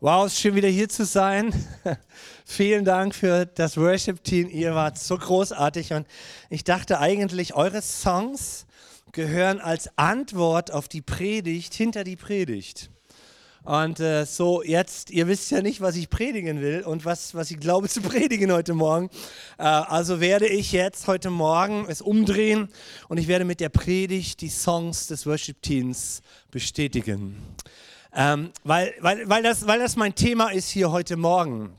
[0.00, 1.52] Wow, es ist schön wieder hier zu sein.
[2.44, 4.48] Vielen Dank für das Worship-Team.
[4.48, 6.06] Ihr wart so großartig und
[6.50, 8.66] ich dachte eigentlich, eure Songs
[9.10, 12.90] gehören als Antwort auf die Predigt hinter die Predigt.
[13.64, 17.50] Und äh, so jetzt, ihr wisst ja nicht, was ich predigen will und was, was
[17.50, 19.10] ich glaube zu predigen heute Morgen.
[19.58, 22.68] Äh, also werde ich jetzt heute Morgen es umdrehen
[23.08, 26.22] und ich werde mit der Predigt die Songs des Worship-Teams
[26.52, 27.36] bestätigen.
[28.20, 31.78] Ähm, weil, weil, weil, das, weil das mein Thema ist hier heute Morgen.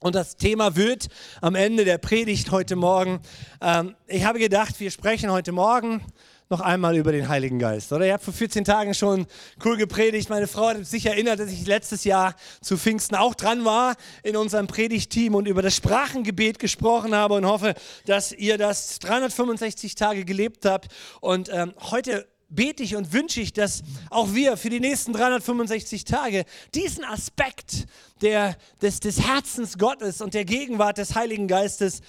[0.00, 1.08] Und das Thema wird
[1.42, 3.20] am Ende der Predigt heute Morgen,
[3.60, 6.00] ähm, ich habe gedacht, wir sprechen heute Morgen
[6.48, 7.92] noch einmal über den Heiligen Geist.
[7.92, 9.26] Oder ihr habt vor 14 Tagen schon
[9.62, 10.30] cool gepredigt.
[10.30, 14.38] Meine Frau hat sich erinnert, dass ich letztes Jahr zu Pfingsten auch dran war in
[14.38, 17.74] unserem Predigteam und über das Sprachengebet gesprochen habe und hoffe,
[18.06, 20.88] dass ihr das 365 Tage gelebt habt.
[21.20, 26.04] Und ähm, heute bete ich und wünsche ich, dass auch wir für die nächsten 365
[26.04, 26.44] Tage
[26.74, 27.86] diesen Aspekt
[28.20, 32.00] der, des, des Herzens Gottes und der Gegenwart des Heiligen Geistes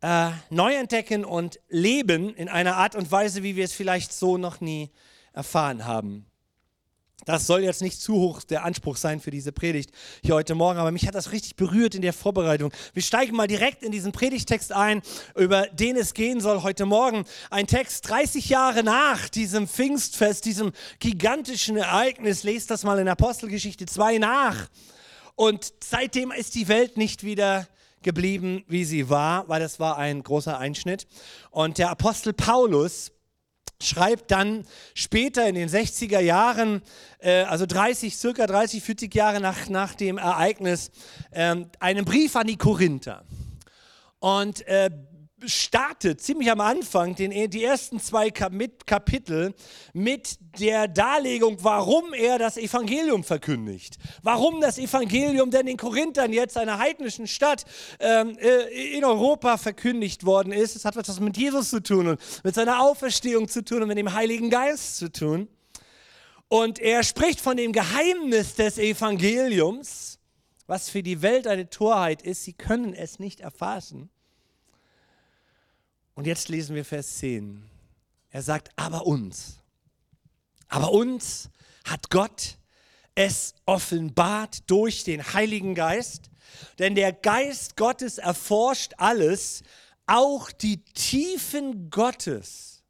[0.00, 4.36] äh, neu entdecken und leben in einer Art und Weise, wie wir es vielleicht so
[4.36, 4.90] noch nie
[5.32, 6.26] erfahren haben.
[7.24, 9.90] Das soll jetzt nicht zu hoch der Anspruch sein für diese Predigt
[10.24, 12.72] hier heute Morgen, aber mich hat das richtig berührt in der Vorbereitung.
[12.94, 15.02] Wir steigen mal direkt in diesen Predigtext ein,
[15.36, 17.24] über den es gehen soll heute Morgen.
[17.50, 22.42] Ein Text 30 Jahre nach diesem Pfingstfest, diesem gigantischen Ereignis.
[22.42, 24.68] Lest das mal in Apostelgeschichte 2 nach.
[25.36, 27.68] Und seitdem ist die Welt nicht wieder
[28.02, 31.06] geblieben, wie sie war, weil das war ein großer Einschnitt.
[31.50, 33.12] Und der Apostel Paulus
[33.84, 36.82] schreibt dann später in den 60er Jahren,
[37.18, 40.90] äh, also 30, circa 30, 40 Jahre nach, nach dem Ereignis,
[41.30, 43.24] äh, einen Brief an die Korinther.
[44.20, 44.90] Und äh,
[45.46, 49.54] startet ziemlich am Anfang den, die ersten zwei Kapitel
[49.92, 53.96] mit der Darlegung, warum er das Evangelium verkündigt.
[54.22, 57.64] Warum das Evangelium denn in Korinthern jetzt, einer heidnischen Stadt
[58.00, 60.76] ähm, äh, in Europa, verkündigt worden ist.
[60.76, 63.98] Es hat etwas mit Jesus zu tun und mit seiner Auferstehung zu tun und mit
[63.98, 65.48] dem Heiligen Geist zu tun.
[66.48, 70.18] Und er spricht von dem Geheimnis des Evangeliums,
[70.66, 72.44] was für die Welt eine Torheit ist.
[72.44, 74.10] Sie können es nicht erfassen.
[76.14, 77.62] Und jetzt lesen wir Vers 10.
[78.30, 79.58] Er sagt, aber uns.
[80.68, 81.50] Aber uns
[81.84, 82.58] hat Gott
[83.14, 86.30] es offenbart durch den Heiligen Geist,
[86.78, 89.62] denn der Geist Gottes erforscht alles,
[90.06, 92.82] auch die Tiefen Gottes.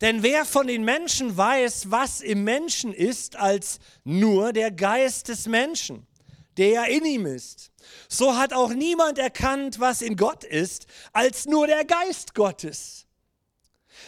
[0.00, 5.46] Denn wer von den Menschen weiß, was im Menschen ist, als nur der Geist des
[5.46, 6.06] Menschen,
[6.56, 7.69] der in ihm ist.
[8.08, 13.06] So hat auch niemand erkannt, was in Gott ist, als nur der Geist Gottes.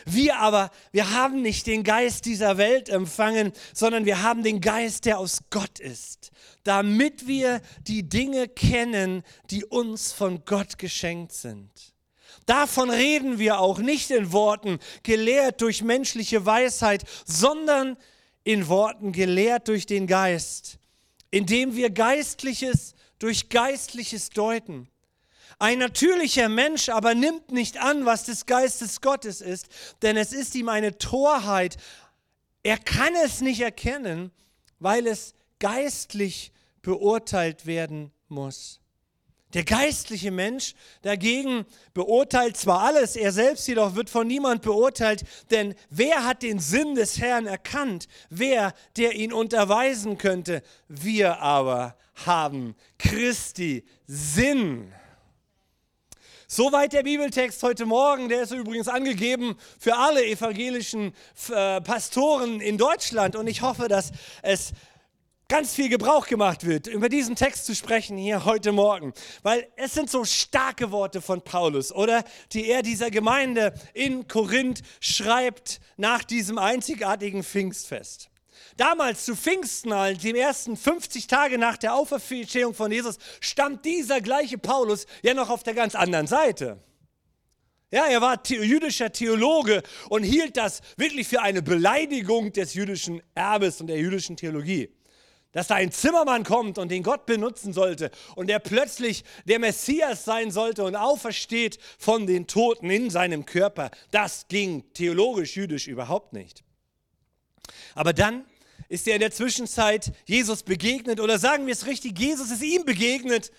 [0.05, 5.05] Wir aber, wir haben nicht den Geist dieser Welt empfangen, sondern wir haben den Geist,
[5.05, 6.31] der aus Gott ist,
[6.65, 11.71] damit wir die Dinge kennen, die uns von Gott geschenkt sind.
[12.47, 17.97] Davon reden wir auch nicht in Worten, gelehrt durch menschliche Weisheit, sondern
[18.45, 20.79] in Worten, gelehrt durch den Geist,
[21.31, 24.89] indem wir Geistliches durch geistliches Deuten.
[25.61, 29.69] Ein natürlicher Mensch aber nimmt nicht an, was des Geistes Gottes ist,
[30.03, 31.77] denn es ist ihm eine Torheit.
[32.65, 34.33] Er kann es nicht erkennen,
[34.81, 36.51] weil es geistlich
[36.83, 38.81] beurteilt werden muss.
[39.55, 45.77] Der geistliche Mensch dagegen beurteilt zwar alles, er selbst jedoch wird von niemand beurteilt, denn
[45.91, 48.09] wer hat den Sinn des Herrn erkannt?
[48.31, 50.63] Wer, der ihn unterweisen könnte?
[50.89, 54.93] Wir aber haben Christi Sinn.
[56.55, 58.29] Soweit der Bibeltext heute Morgen.
[58.29, 61.15] Der ist übrigens angegeben für alle evangelischen
[61.49, 63.37] äh, Pastoren in Deutschland.
[63.37, 64.13] Und ich hoffe, dass
[64.43, 64.73] es
[65.49, 69.13] ganz viel Gebrauch gemacht wird, über diesen Text zu sprechen hier heute Morgen.
[69.43, 72.25] Weil es sind so starke Worte von Paulus, oder?
[72.53, 78.32] Die er dieser Gemeinde in Korinth schreibt nach diesem einzigartigen Pfingstfest.
[78.77, 84.59] Damals zu Pfingsten, dem ersten 50 Tage nach der Auferstehung von Jesus, stand dieser gleiche
[84.59, 86.79] Paulus ja noch auf der ganz anderen Seite.
[87.91, 93.81] Ja, er war jüdischer Theologe und hielt das wirklich für eine Beleidigung des jüdischen Erbes
[93.81, 94.89] und der jüdischen Theologie
[95.53, 100.25] dass da ein Zimmermann kommt und den Gott benutzen sollte und der plötzlich der Messias
[100.25, 103.91] sein sollte und aufersteht von den Toten in seinem Körper.
[104.11, 106.65] Das ging theologisch jüdisch überhaupt nicht.
[107.95, 108.45] Aber dann
[108.89, 112.85] ist er in der Zwischenzeit Jesus begegnet oder sagen wir es richtig, Jesus ist ihm
[112.85, 113.51] begegnet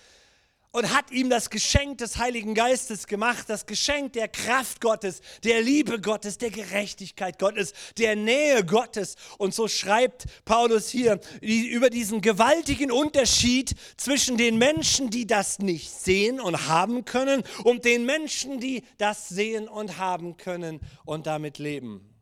[0.74, 5.62] und hat ihm das Geschenk des Heiligen Geistes gemacht, das Geschenk der Kraft Gottes, der
[5.62, 9.14] Liebe Gottes, der Gerechtigkeit Gottes, der Nähe Gottes.
[9.38, 15.92] Und so schreibt Paulus hier über diesen gewaltigen Unterschied zwischen den Menschen, die das nicht
[15.92, 21.58] sehen und haben können, und den Menschen, die das sehen und haben können und damit
[21.58, 22.13] leben.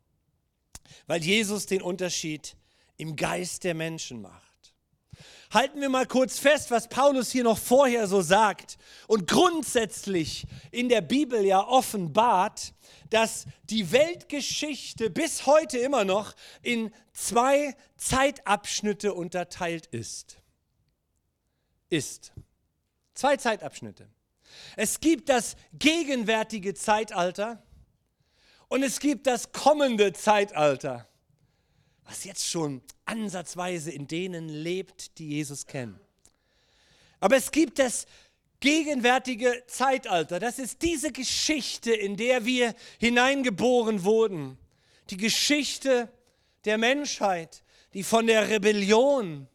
[1.07, 2.55] Weil Jesus den Unterschied
[2.97, 4.53] im Geist der Menschen macht
[5.53, 10.89] halten wir mal kurz fest, was Paulus hier noch vorher so sagt und grundsätzlich in
[10.89, 12.73] der Bibel ja offenbart,
[13.09, 20.37] dass die Weltgeschichte bis heute immer noch in zwei Zeitabschnitte unterteilt ist.
[21.89, 22.33] Ist.
[23.13, 24.09] Zwei Zeitabschnitte.
[24.75, 27.63] Es gibt das gegenwärtige Zeitalter
[28.73, 31.07] und es gibt das kommende Zeitalter
[32.05, 35.99] was jetzt schon ansatzweise in denen lebt, die Jesus kennen.
[37.19, 38.05] Aber es gibt das
[38.59, 40.39] gegenwärtige Zeitalter.
[40.39, 44.57] Das ist diese Geschichte, in der wir hineingeboren wurden.
[45.09, 46.11] Die Geschichte
[46.65, 49.47] der Menschheit, die von der Rebellion,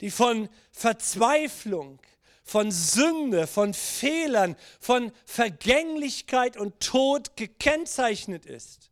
[0.00, 2.00] die von Verzweiflung,
[2.46, 8.90] von Sünde, von Fehlern, von Vergänglichkeit und Tod gekennzeichnet ist.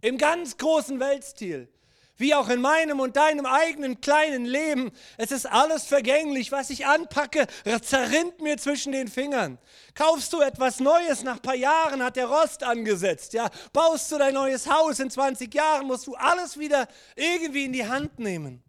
[0.00, 1.68] Im ganz großen Weltstil.
[2.16, 4.90] Wie auch in meinem und deinem eigenen kleinen Leben.
[5.18, 6.50] Es ist alles vergänglich.
[6.50, 7.46] Was ich anpacke,
[7.82, 9.58] zerrinnt mir zwischen den Fingern.
[9.94, 13.34] Kaufst du etwas Neues, nach ein paar Jahren hat der Rost angesetzt.
[13.34, 13.50] Ja?
[13.72, 17.86] Baust du dein neues Haus, in 20 Jahren musst du alles wieder irgendwie in die
[17.86, 18.64] Hand nehmen.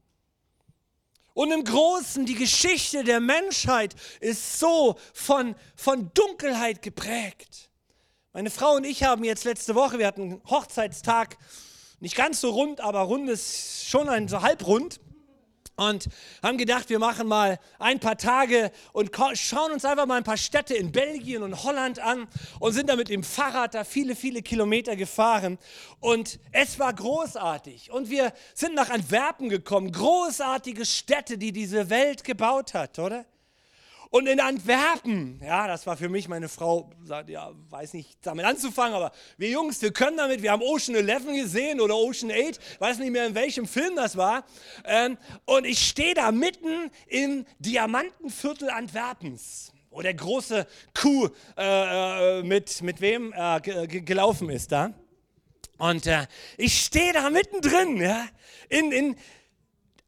[1.33, 7.69] Und im Großen, die Geschichte der Menschheit ist so von, von Dunkelheit geprägt.
[8.33, 11.37] Meine Frau und ich haben jetzt letzte Woche, wir hatten einen Hochzeitstag,
[11.99, 14.99] nicht ganz so rund, aber rund ist schon ein so halbrund.
[15.79, 16.09] Und
[16.43, 20.35] haben gedacht, wir machen mal ein paar Tage und schauen uns einfach mal ein paar
[20.35, 22.27] Städte in Belgien und Holland an
[22.59, 25.57] und sind da mit dem Fahrrad da viele, viele Kilometer gefahren.
[26.01, 27.91] Und es war großartig.
[27.91, 29.93] Und wir sind nach Antwerpen gekommen.
[29.93, 33.25] Großartige Städte, die diese Welt gebaut hat, oder?
[34.11, 38.43] Und in Antwerpen, ja, das war für mich, meine Frau sagt, ja, weiß nicht damit
[38.43, 42.59] anzufangen, aber wir Jungs, wir können damit, wir haben Ocean 11 gesehen oder Ocean 8,
[42.79, 44.45] weiß nicht mehr in welchem Film das war.
[44.85, 45.15] Ähm,
[45.45, 50.65] und ich stehe da mitten im Diamantenviertel Antwerpens, wo der große
[50.99, 54.91] Kuh äh, äh mit, mit wem äh, gelaufen ist da.
[55.77, 56.25] Und äh,
[56.57, 58.25] ich stehe da mittendrin, ja,
[58.69, 59.15] in, in,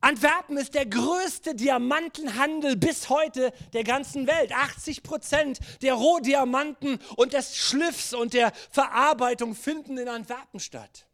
[0.02, 4.52] Antwerpen ist der größte Diamantenhandel bis heute der ganzen Welt.
[4.52, 11.06] 80 Prozent der Rohdiamanten und des Schliffs und der Verarbeitung finden in Antwerpen statt.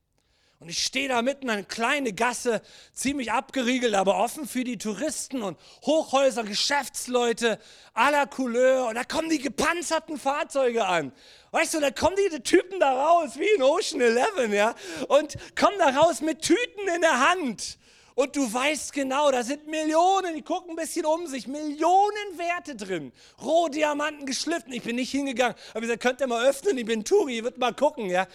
[0.60, 2.62] Und ich stehe da mitten, eine kleine Gasse,
[2.94, 7.60] ziemlich abgeriegelt, aber offen für die Touristen und Hochhäuser, Geschäftsleute
[7.94, 8.88] aller Couleur.
[8.88, 11.12] Und da kommen die gepanzerten Fahrzeuge an.
[11.52, 14.74] Weißt du, da kommen die Typen da raus, wie in Ocean 11, ja,
[15.10, 17.78] und kommen da raus mit Tüten in der Hand
[18.18, 22.76] und du weißt genau, da sind Millionen, die gucken ein bisschen um sich, Millionen Werte
[22.76, 23.14] drin.
[23.40, 24.74] Rohdiamanten geschliffen.
[24.74, 27.76] Ich bin nicht hingegangen, aber gesagt, könnt ihr mal öffnen, ich bin Turi, wird mal
[27.76, 28.28] gucken, ja.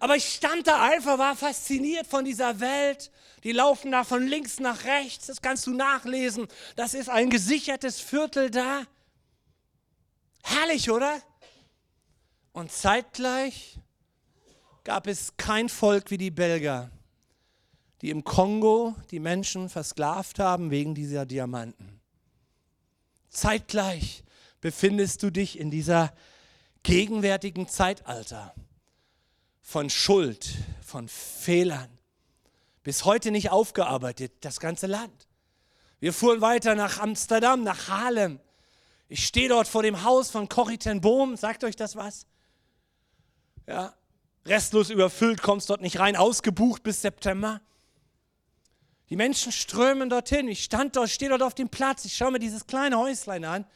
[0.00, 3.12] Aber ich stand da einfach, war fasziniert von dieser Welt.
[3.44, 6.48] Die laufen da von links nach rechts, das kannst du nachlesen.
[6.74, 8.82] Das ist ein gesichertes Viertel da.
[10.42, 11.22] Herrlich, oder?
[12.52, 13.78] Und zeitgleich
[14.82, 16.90] gab es kein Volk wie die Belger
[18.02, 22.00] die im Kongo die Menschen versklavt haben wegen dieser Diamanten.
[23.28, 24.24] Zeitgleich
[24.60, 26.12] befindest du dich in dieser
[26.82, 28.54] gegenwärtigen Zeitalter
[29.60, 30.50] von Schuld,
[30.84, 31.88] von Fehlern.
[32.82, 35.28] Bis heute nicht aufgearbeitet, das ganze Land.
[36.00, 38.40] Wir fuhren weiter nach Amsterdam, nach Haarlem.
[39.08, 41.36] Ich stehe dort vor dem Haus von Corrie ten Boom.
[41.36, 42.26] Sagt euch das was?
[43.68, 43.94] Ja,
[44.44, 47.60] restlos überfüllt, kommst dort nicht rein, ausgebucht bis September.
[49.10, 50.48] Die Menschen strömen dorthin.
[50.48, 52.04] Ich stand dort, stehe dort auf dem Platz.
[52.04, 53.66] Ich schaue mir dieses kleine Häuslein an.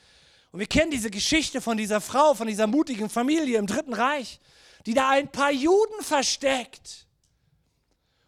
[0.52, 4.40] Und wir kennen diese Geschichte von dieser Frau, von dieser mutigen Familie im Dritten Reich,
[4.87, 7.06] die da ein paar Juden versteckt.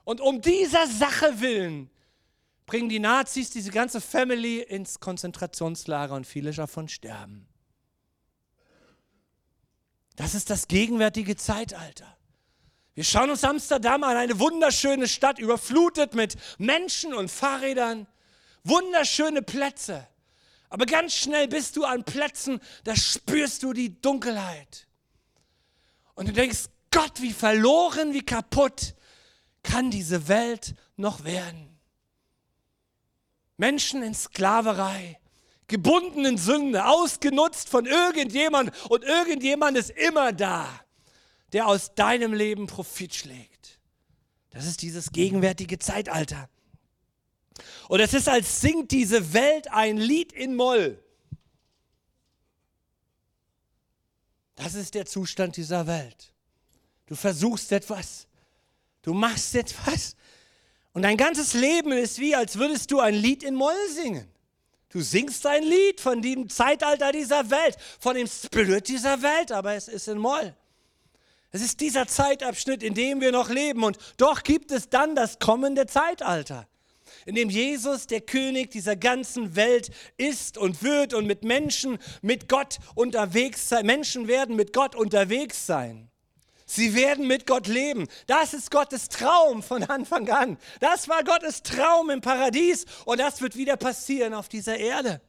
[0.04, 1.90] Und um dieser Sache willen
[2.66, 7.48] bringen die Nazis diese ganze Family ins Konzentrationslager und viele davon sterben.
[10.16, 12.16] Das ist das gegenwärtige Zeitalter.
[12.98, 18.08] Wir schauen uns Amsterdam an, eine wunderschöne Stadt, überflutet mit Menschen und Fahrrädern.
[18.64, 20.04] Wunderschöne Plätze.
[20.68, 24.88] Aber ganz schnell bist du an Plätzen, da spürst du die Dunkelheit.
[26.16, 28.96] Und du denkst, Gott, wie verloren, wie kaputt
[29.62, 31.78] kann diese Welt noch werden.
[33.58, 35.20] Menschen in Sklaverei,
[35.68, 40.68] gebundenen Sünde, ausgenutzt von irgendjemand und irgendjemand ist immer da,
[41.52, 43.78] der aus deinem Leben Profit schlägt.
[44.50, 46.48] Das ist dieses gegenwärtige Zeitalter.
[47.88, 51.02] Und es ist, als singt diese Welt ein Lied in Moll.
[54.54, 56.32] Das ist der Zustand dieser Welt.
[57.06, 58.26] Du versuchst etwas.
[59.02, 60.16] Du machst etwas.
[60.92, 64.28] Und dein ganzes Leben ist wie, als würdest du ein Lied in Moll singen.
[64.90, 69.74] Du singst ein Lied von dem Zeitalter dieser Welt, von dem Spirit dieser Welt, aber
[69.74, 70.56] es ist in Moll.
[71.50, 73.84] Es ist dieser Zeitabschnitt, in dem wir noch leben.
[73.84, 76.66] Und doch gibt es dann das kommende Zeitalter,
[77.24, 82.48] in dem Jesus, der König dieser ganzen Welt, ist und wird und mit Menschen, mit
[82.48, 83.86] Gott unterwegs sein.
[83.86, 86.10] Menschen werden mit Gott unterwegs sein.
[86.66, 88.06] Sie werden mit Gott leben.
[88.26, 90.58] Das ist Gottes Traum von Anfang an.
[90.80, 95.22] Das war Gottes Traum im Paradies und das wird wieder passieren auf dieser Erde.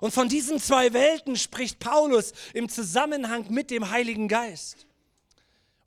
[0.00, 4.86] Und von diesen zwei Welten spricht Paulus im Zusammenhang mit dem Heiligen Geist.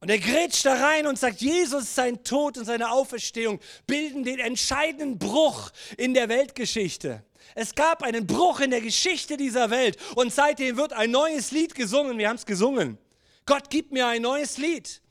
[0.02, 4.40] Und er grätscht da rein und sagt, Jesus, sein Tod und seine Auferstehung bilden den
[4.40, 7.24] entscheidenden Bruch in der Weltgeschichte.
[7.56, 11.76] Es gab einen Bruch in der Geschichte dieser Welt und seitdem wird ein neues Lied
[11.76, 12.18] gesungen.
[12.18, 12.98] Wir haben es gesungen.
[13.46, 15.02] Gott gibt mir ein neues Lied.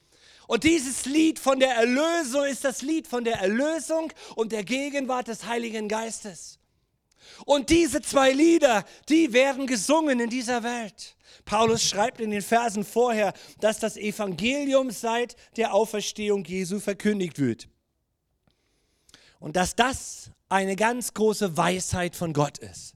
[0.46, 5.28] Und dieses Lied von der Erlösung ist das Lied von der Erlösung und der Gegenwart
[5.28, 6.58] des Heiligen Geistes.
[7.46, 11.13] Und diese zwei Lieder, die werden gesungen in dieser Welt.
[11.44, 17.68] Paulus schreibt in den Versen vorher, dass das Evangelium seit der Auferstehung Jesu verkündigt wird.
[19.38, 22.94] Und dass das eine ganz große Weisheit von Gott ist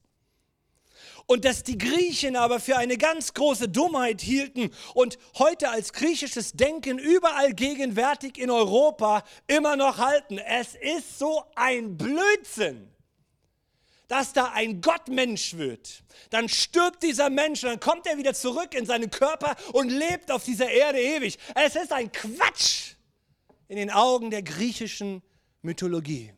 [1.28, 6.52] und dass die Griechen aber für eine ganz große Dummheit hielten und heute als griechisches
[6.52, 10.38] Denken überall gegenwärtig in Europa immer noch halten.
[10.38, 12.88] Es ist so ein Blödsinn
[14.08, 16.02] dass da ein Gottmensch wird.
[16.30, 20.30] Dann stirbt dieser Mensch und dann kommt er wieder zurück in seinen Körper und lebt
[20.30, 21.38] auf dieser Erde ewig.
[21.54, 22.94] Es ist ein Quatsch
[23.68, 25.22] in den Augen der griechischen
[25.62, 26.32] Mythologie.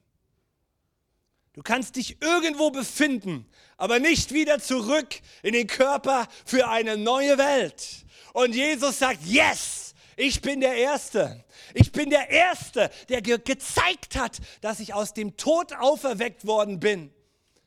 [1.53, 3.47] Du kannst dich irgendwo befinden,
[3.77, 8.05] aber nicht wieder zurück in den Körper für eine neue Welt.
[8.33, 11.45] Und Jesus sagt, yes, ich bin der Erste.
[11.75, 16.81] Ich bin der Erste, der ge gezeigt hat, dass ich aus dem Tod auferweckt worden
[16.81, 17.13] bin.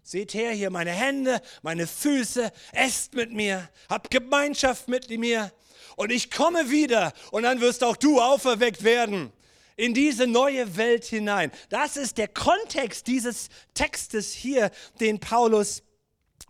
[0.03, 5.51] Seht her hier meine Hände, meine Füße, esst mit mir, habt Gemeinschaft mit mir
[5.95, 9.31] und ich komme wieder und dann wirst auch du auferweckt werden
[9.75, 11.51] in diese neue Welt hinein.
[11.69, 15.83] Das ist der Kontext dieses Textes hier, den Paulus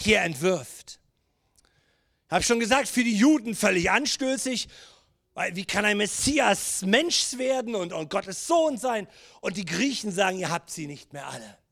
[0.02, 1.00] hier entwirft.
[2.28, 4.68] Ich habe schon gesagt, für die Juden völlig anstößig,
[5.36, 9.08] weil wie kann ein Messias Mensch werden und, und Gottes Sohn sein?
[9.42, 11.63] Und die Griechen sagen, ihr habt sie nicht mehr alle.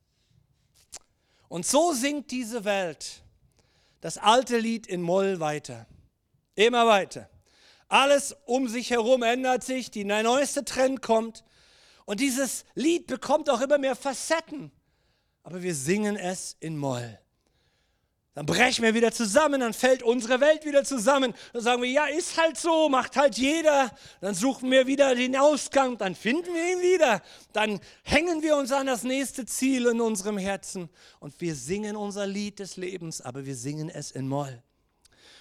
[1.52, 3.24] Und so singt diese Welt
[4.00, 5.86] das alte Lied in Moll weiter.
[6.56, 7.30] Immer weiter.
[7.90, 11.44] Alles um sich herum ändert sich, der neueste Trend kommt.
[12.06, 14.72] Und dieses Lied bekommt auch immer mehr Facetten.
[15.44, 17.20] Aber wir singen es in Moll.
[18.34, 21.34] Dann brechen wir wieder zusammen, dann fällt unsere Welt wieder zusammen.
[21.52, 23.92] Dann sagen wir, ja, ist halt so, macht halt jeder.
[24.22, 27.22] Dann suchen wir wieder den Ausgang, dann finden wir ihn wieder.
[27.52, 32.26] Dann hängen wir uns an das nächste Ziel in unserem Herzen und wir singen unser
[32.26, 34.64] Lied des Lebens, aber wir singen es in Moll.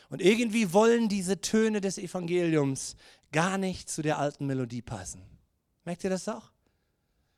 [0.08, 2.96] Und irgendwie wollen diese Töne des Evangeliums
[3.30, 5.22] gar nicht zu der alten Melodie passen.
[5.84, 6.50] Merkt ihr das auch?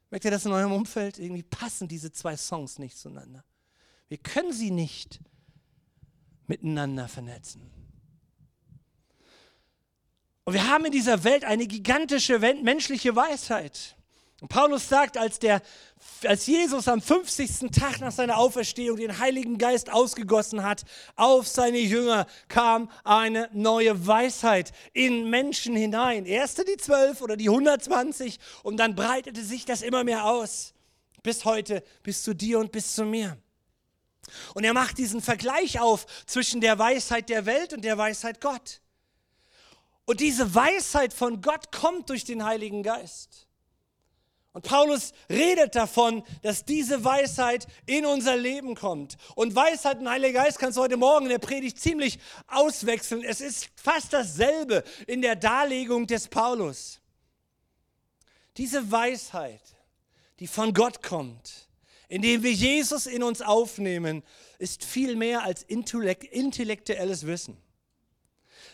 [0.09, 1.18] Merkt ihr das in eurem Umfeld?
[1.18, 3.44] Irgendwie passen diese zwei Songs nicht zueinander.
[4.09, 5.21] Wir können sie nicht
[6.52, 7.62] miteinander vernetzen.
[10.44, 13.97] Und wir haben in dieser Welt eine gigantische menschliche Weisheit.
[14.42, 15.62] Und Paulus sagt, als, der,
[16.26, 17.71] als Jesus am 50.
[17.71, 20.82] Tag nach seiner Auferstehung den Heiligen Geist ausgegossen hat,
[21.16, 26.26] auf seine Jünger kam eine neue Weisheit in Menschen hinein.
[26.26, 30.75] Erste die zwölf oder die 120 und dann breitete sich das immer mehr aus.
[31.23, 33.38] Bis heute, bis zu dir und bis zu mir.
[34.55, 38.81] Und er macht diesen Vergleich auf zwischen der Weisheit der Welt und der Weisheit Gott.
[40.05, 43.47] Und diese Weisheit von Gott kommt durch den Heiligen Geist.
[44.52, 49.17] Und Paulus redet davon, dass diese Weisheit in unser Leben kommt.
[49.35, 53.25] Und Weisheit und Heiliger Geist kannst du heute Morgen in der Predigt ziemlich auswechseln.
[53.25, 57.00] Es ist fast dasselbe in der Darlegung des Paulus.
[58.59, 59.62] Diese Weisheit,
[60.38, 61.69] die von Gott kommt,
[62.12, 64.23] indem wir Jesus in uns aufnehmen,
[64.59, 67.57] ist viel mehr als intellektuelles Wissen.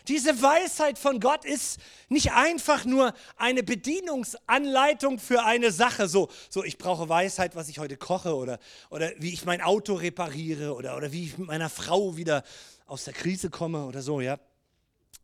[0.09, 1.79] Diese Weisheit von Gott ist
[2.09, 6.09] nicht einfach nur eine Bedienungsanleitung für eine Sache.
[6.09, 9.93] So, so ich brauche Weisheit, was ich heute koche oder, oder wie ich mein Auto
[9.93, 12.43] repariere oder, oder wie ich mit meiner Frau wieder
[12.87, 14.37] aus der Krise komme oder so, ja.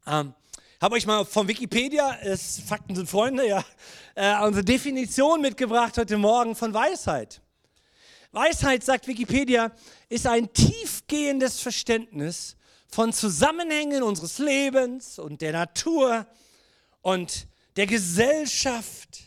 [0.07, 0.34] Ähm,
[0.81, 3.65] habe euch mal von Wikipedia, ist, Fakten sind Freunde, ja,
[4.13, 7.41] äh, unsere Definition mitgebracht heute Morgen von Weisheit.
[8.36, 9.72] Weisheit, sagt Wikipedia,
[10.10, 12.58] ist ein tiefgehendes Verständnis
[12.89, 16.27] von Zusammenhängen unseres Lebens und der Natur
[17.01, 19.24] und der Gesellschaft.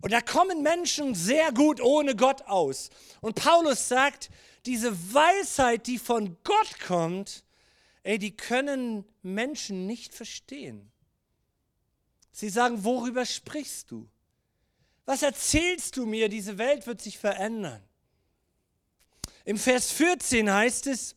[0.00, 2.90] Und da kommen Menschen sehr gut ohne Gott aus.
[3.20, 4.28] Und Paulus sagt,
[4.66, 7.44] diese Weisheit, die von Gott kommt,
[8.02, 10.90] ey, die können Menschen nicht verstehen.
[12.32, 14.08] Sie sagen, worüber sprichst du?
[15.04, 16.28] Was erzählst du mir?
[16.28, 17.82] Diese Welt wird sich verändern.
[19.44, 21.16] Im Vers 14 heißt es,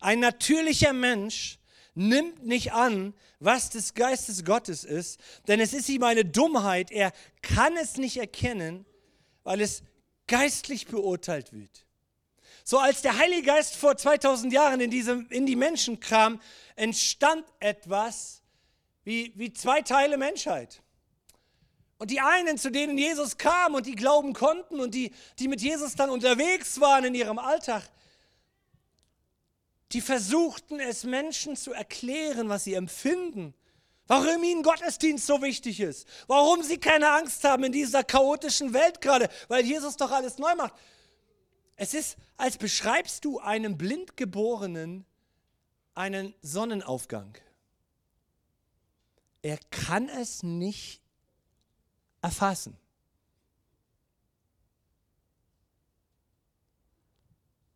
[0.00, 1.58] ein natürlicher Mensch
[1.94, 6.90] nimmt nicht an, was des Geistes Gottes ist, denn es ist ihm eine Dummheit.
[6.92, 8.86] Er kann es nicht erkennen,
[9.42, 9.82] weil es
[10.28, 11.84] geistlich beurteilt wird.
[12.62, 16.40] So als der Heilige Geist vor 2000 Jahren in, diese, in die Menschen kam,
[16.76, 18.42] entstand etwas
[19.04, 20.82] wie, wie zwei Teile Menschheit.
[21.98, 25.60] Und die einen, zu denen Jesus kam und die glauben konnten und die, die mit
[25.60, 27.82] Jesus dann unterwegs waren in ihrem Alltag,
[29.92, 33.52] die versuchten es Menschen zu erklären, was sie empfinden,
[34.06, 39.00] warum ihnen Gottesdienst so wichtig ist, warum sie keine Angst haben in dieser chaotischen Welt
[39.00, 40.74] gerade, weil Jesus doch alles neu macht.
[41.74, 45.04] Es ist, als beschreibst du einem Blindgeborenen
[45.94, 47.36] einen Sonnenaufgang.
[49.42, 51.00] Er kann es nicht
[52.20, 52.76] erfassen.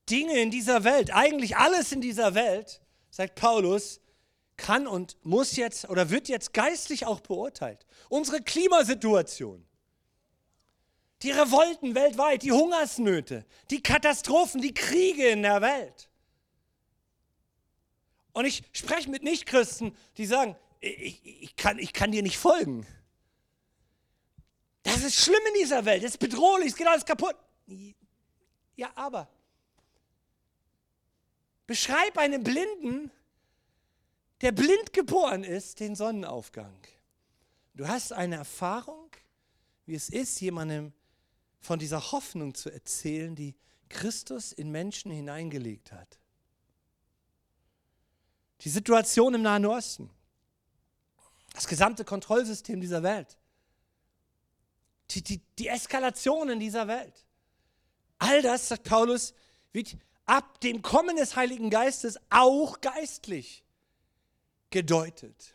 [0.08, 2.80] Dinge in dieser Welt, eigentlich alles in dieser Welt,
[3.11, 4.00] sagt Paulus,
[4.56, 7.87] kann und muss jetzt oder wird jetzt geistlich auch beurteilt.
[8.08, 9.64] Unsere Klimasituation,
[11.22, 16.11] die Revolten weltweit, die Hungersnöte, die Katastrophen, die Kriege in der Welt.
[18.32, 22.87] Und ich spreche mit Nichtchristen, die sagen, ich, ich, kann, ich kann dir nicht folgen.
[24.82, 27.36] Das ist schlimm in dieser Welt, das ist bedrohlich, es geht alles kaputt.
[28.76, 29.28] Ja, aber
[31.66, 33.10] beschreib einem Blinden,
[34.40, 36.76] der blind geboren ist, den Sonnenaufgang.
[37.75, 39.10] Du hast eine Erfahrung,
[39.86, 40.92] wie es ist, jemandem
[41.60, 43.54] von dieser Hoffnung zu erzählen, die
[43.88, 46.18] Christus in Menschen hineingelegt hat.
[48.62, 50.10] Die Situation im Nahen Osten,
[51.54, 53.38] das gesamte Kontrollsystem dieser Welt,
[55.14, 57.14] die, die, die Eskalation in dieser Welt.
[58.18, 59.34] All das, sagt Paulus,
[59.72, 59.96] wird
[60.26, 63.64] ab dem Kommen des Heiligen Geistes auch geistlich
[64.70, 65.54] gedeutet.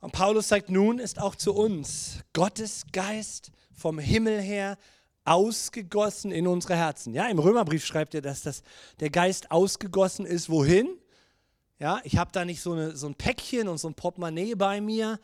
[0.00, 4.76] Und Paulus sagt, nun ist auch zu uns Gottes Geist vom Himmel her
[5.24, 7.14] ausgegossen in unsere Herzen.
[7.14, 8.62] Ja, im Römerbrief schreibt er, dass das,
[8.98, 10.50] der Geist ausgegossen ist.
[10.50, 10.88] Wohin?
[11.78, 14.80] Ja, ich habe da nicht so, eine, so ein Päckchen und so ein Portemonnaie bei
[14.80, 15.20] mir,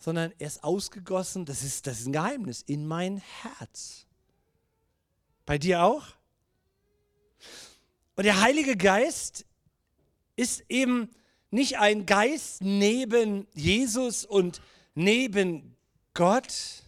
[0.00, 4.06] sondern er ist ausgegossen, das ist, das ist ein Geheimnis, in mein Herz.
[5.46, 6.06] Bei dir auch?
[8.16, 9.44] Und der Heilige Geist
[10.36, 11.10] ist eben
[11.50, 14.62] nicht ein Geist neben Jesus und
[14.94, 15.76] neben
[16.14, 16.84] Gott.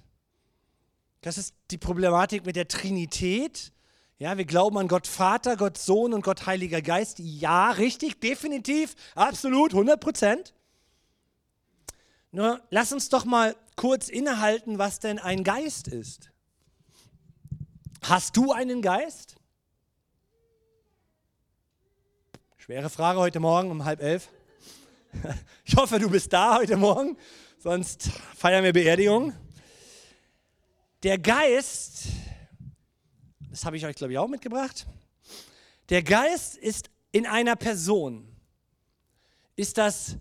[1.21, 3.73] Das ist die Problematik mit der Trinität.
[4.19, 7.19] Ja, wir glauben an Gott Vater, Gott Sohn und Gott Heiliger Geist.
[7.19, 10.55] Ja, richtig, definitiv, absolut, 100 Prozent.
[12.35, 16.31] Nur lass uns doch mal kurz innehalten, was denn ein Geist ist.
[18.03, 19.37] Hast du einen Geist?
[22.57, 24.29] Schwere Frage heute Morgen um halb elf.
[25.65, 27.17] Ich hoffe, du bist da heute Morgen,
[27.59, 29.35] sonst feiern wir Beerdigung.
[31.03, 32.07] Der Geist,
[33.51, 34.87] das habe ich euch, glaube ich, auch mitgebracht.
[35.91, 38.27] Der Geist ist in einer Person,
[39.55, 40.17] ist das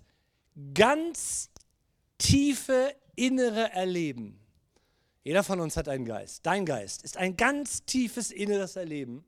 [0.74, 1.51] ganz
[2.22, 4.38] tiefe innere Erleben.
[5.24, 6.44] Jeder von uns hat einen Geist.
[6.44, 9.24] Dein Geist ist ein ganz tiefes inneres Erleben.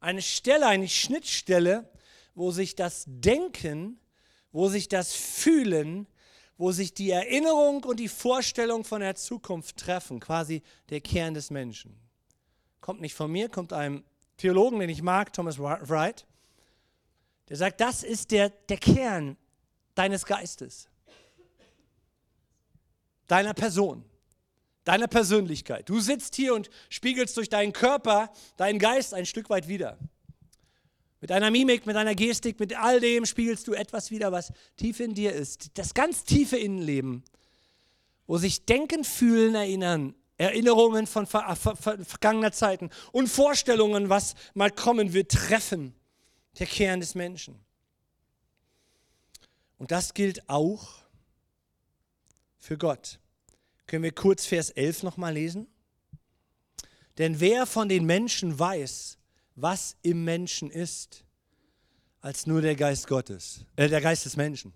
[0.00, 1.88] Eine Stelle, eine Schnittstelle,
[2.34, 3.98] wo sich das Denken
[4.56, 6.06] wo sich das Fühlen,
[6.56, 11.50] wo sich die Erinnerung und die Vorstellung von der Zukunft treffen, quasi der Kern des
[11.50, 11.94] Menschen.
[12.80, 14.02] Kommt nicht von mir, kommt einem
[14.38, 16.26] Theologen, den ich mag, Thomas Wright,
[17.50, 19.36] der sagt, das ist der, der Kern
[19.94, 20.88] deines Geistes,
[23.26, 24.04] deiner Person,
[24.84, 25.88] deiner Persönlichkeit.
[25.88, 29.98] Du sitzt hier und spiegelst durch deinen Körper deinen Geist ein Stück weit wieder.
[31.20, 35.00] Mit deiner Mimik, mit deiner Gestik, mit all dem spiegelst du etwas wieder, was tief
[35.00, 35.70] in dir ist.
[35.78, 37.24] Das ganz tiefe Innenleben,
[38.26, 44.34] wo sich Denken, Fühlen, Erinnern, Erinnerungen von ver ver ver vergangener Zeiten und Vorstellungen, was
[44.54, 45.94] mal kommen wird, treffen.
[46.58, 47.58] Der Kern des Menschen.
[49.78, 50.88] Und das gilt auch
[52.66, 53.20] für Gott.
[53.86, 55.68] Können wir kurz Vers 11 nochmal lesen?
[57.16, 59.18] Denn wer von den Menschen weiß,
[59.54, 61.24] was im Menschen ist,
[62.20, 64.72] als nur der Geist Gottes, äh, der Geist des Menschen.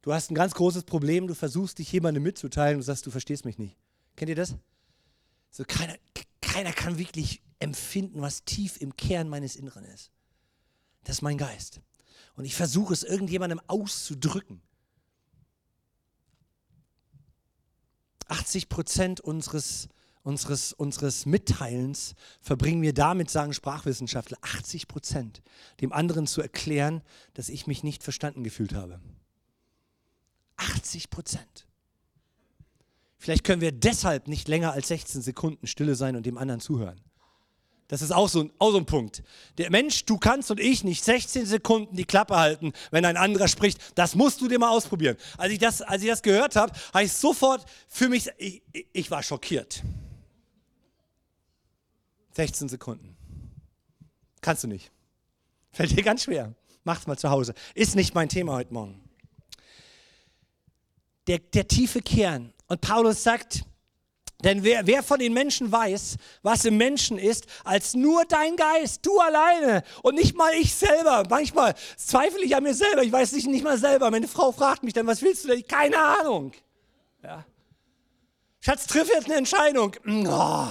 [0.00, 3.44] Du hast ein ganz großes Problem, du versuchst dich jemandem mitzuteilen und sagst, du verstehst
[3.44, 3.76] mich nicht.
[4.16, 4.56] Kennt ihr das?
[5.50, 5.96] So keiner,
[6.40, 10.10] keiner kann wirklich empfinden, was tief im Kern meines Inneren ist.
[11.04, 11.82] Das ist mein Geist.
[12.34, 14.62] Und ich versuche es irgendjemandem auszudrücken.
[18.28, 19.88] 80 Prozent unseres
[20.28, 25.40] unseres, unseres Mitteilens verbringen wir damit, sagen Sprachwissenschaftler, 80 Prozent,
[25.80, 27.02] dem anderen zu erklären,
[27.34, 29.00] dass ich mich nicht verstanden gefühlt habe.
[30.56, 31.66] 80 Prozent.
[33.16, 37.00] Vielleicht können wir deshalb nicht länger als 16 Sekunden stille sein und dem anderen zuhören.
[37.88, 39.22] Das ist auch so, ein, auch so ein Punkt.
[39.56, 43.48] Der Mensch, du kannst und ich nicht 16 Sekunden die Klappe halten, wenn ein anderer
[43.48, 43.80] spricht.
[43.94, 45.16] Das musst du dir mal ausprobieren.
[45.38, 49.10] Als ich das, als ich das gehört habe, habe ich sofort für mich, ich, ich
[49.10, 49.82] war schockiert.
[52.32, 53.16] 16 Sekunden.
[54.42, 54.92] Kannst du nicht.
[55.72, 56.54] Fällt dir ganz schwer.
[56.84, 57.54] Mach's mal zu Hause.
[57.74, 59.00] Ist nicht mein Thema heute Morgen.
[61.26, 62.52] Der, der tiefe Kern.
[62.66, 63.64] Und Paulus sagt,
[64.44, 69.04] denn wer, wer von den Menschen weiß, was im Menschen ist, als nur dein Geist,
[69.04, 71.24] du alleine und nicht mal ich selber.
[71.28, 74.10] Manchmal zweifle ich an mir selber, ich weiß nicht, nicht mal selber.
[74.10, 75.66] Meine Frau fragt mich dann, was willst du denn?
[75.66, 76.52] Keine Ahnung.
[77.22, 77.44] Ja.
[78.60, 79.96] Schatz, triff jetzt eine Entscheidung.
[80.06, 80.68] Oh,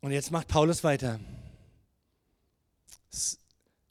[0.00, 1.18] Und jetzt macht Paulus weiter.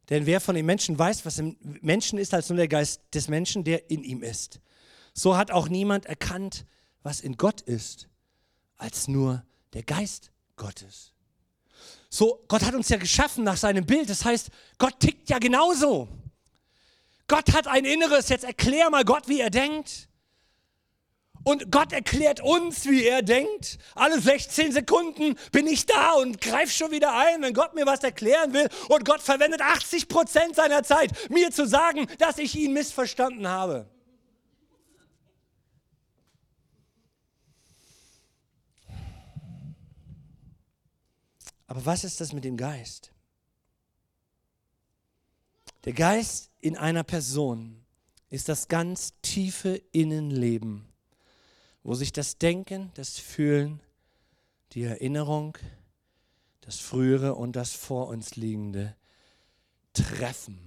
[0.09, 3.27] Denn wer von den Menschen weiß, was im Menschen ist, als nur der Geist des
[3.27, 4.61] Menschen, der in ihm ist.
[5.13, 6.65] So hat auch niemand erkannt,
[7.03, 8.07] was in Gott ist,
[8.77, 9.43] als nur
[9.73, 11.11] der Geist Gottes.
[12.09, 14.09] So, Gott hat uns ja geschaffen nach seinem Bild.
[14.09, 16.07] Das heißt, Gott tickt ja genauso.
[17.27, 18.29] Gott hat ein Inneres.
[18.29, 20.06] Jetzt erklär mal Gott, wie er denkt.
[21.47, 23.79] Und Gott erklärt uns, wie er denkt.
[23.95, 28.03] Alle 16 Sekunden bin ich da und greife schon wieder ein, wenn Gott mir was
[28.03, 28.67] erklären will.
[28.89, 33.89] Und Gott verwendet 80 Prozent seiner Zeit, mir zu sagen, dass ich ihn missverstanden habe.
[41.67, 43.13] Aber was ist das mit dem Geist?
[45.85, 47.85] Der Geist in einer Person
[48.29, 50.87] ist das ganz tiefe Innenleben
[51.87, 53.79] wo sich das Denken, das Fühlen,
[54.73, 55.57] die Erinnerung,
[56.59, 58.93] das Frühere und das Vor uns Liegende
[59.93, 60.59] treffen.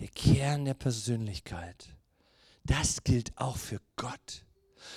[0.00, 1.90] Der Kern der Persönlichkeit.
[2.64, 4.44] Das gilt auch für Gott.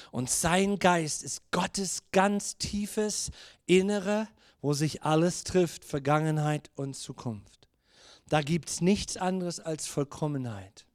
[0.09, 3.29] Und sein Geist ist Gottes ganz tiefes
[3.67, 4.27] Innere,
[4.61, 7.67] wo sich alles trifft, Vergangenheit und Zukunft.
[8.29, 10.87] Da gibt es nichts anderes als Vollkommenheit.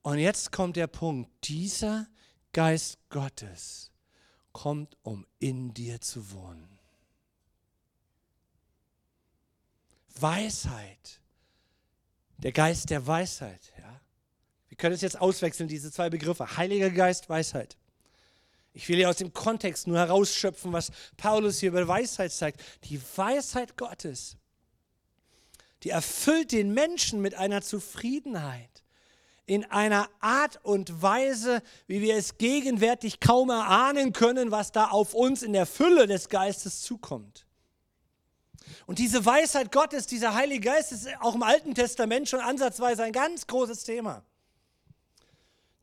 [0.00, 2.06] Und jetzt kommt der Punkt, dieser
[2.52, 3.90] Geist Gottes
[4.52, 6.78] kommt, um in dir zu wohnen.
[10.20, 11.20] Weisheit,
[12.36, 13.72] der Geist der Weisheit.
[13.78, 14.00] Ja?
[14.68, 16.56] Wir können es jetzt auswechseln, diese zwei Begriffe.
[16.56, 17.76] Heiliger Geist, Weisheit.
[18.74, 22.62] Ich will hier aus dem Kontext nur herausschöpfen, was Paulus hier über Weisheit sagt.
[22.84, 24.36] Die Weisheit Gottes,
[25.82, 28.81] die erfüllt den Menschen mit einer Zufriedenheit
[29.46, 35.14] in einer Art und Weise, wie wir es gegenwärtig kaum erahnen können, was da auf
[35.14, 37.46] uns in der Fülle des Geistes zukommt.
[38.86, 43.12] Und diese Weisheit Gottes, dieser Heilige Geist, ist auch im Alten Testament schon ansatzweise ein
[43.12, 44.24] ganz großes Thema.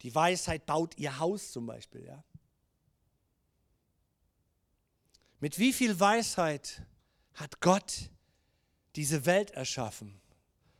[0.01, 2.05] Die Weisheit baut ihr Haus zum Beispiel.
[2.05, 2.23] Ja?
[5.39, 6.81] Mit wie viel Weisheit
[7.33, 8.09] hat Gott
[8.95, 10.19] diese Welt erschaffen?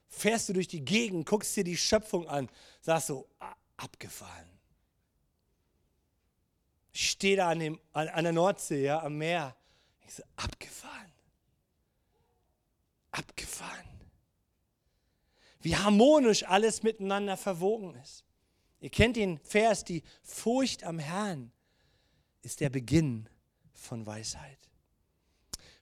[0.09, 2.49] Fährst du durch die Gegend, guckst dir die Schöpfung an,
[2.81, 3.29] sagst so,
[3.77, 4.49] abgefahren.
[6.91, 9.55] Ich stehe da an, dem, an, an der Nordsee, ja, am Meer.
[10.05, 11.11] Ich so, abgefahren.
[13.11, 13.87] Abgefahren.
[15.61, 18.25] Wie harmonisch alles miteinander verwogen ist.
[18.81, 21.51] Ihr kennt den Vers, die Furcht am Herrn
[22.41, 23.27] ist der Beginn
[23.73, 24.68] von Weisheit.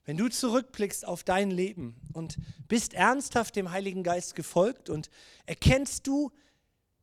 [0.08, 5.10] Wenn du zurückblickst auf dein Leben und bist ernsthaft dem Heiligen Geist gefolgt und
[5.44, 6.32] erkennst du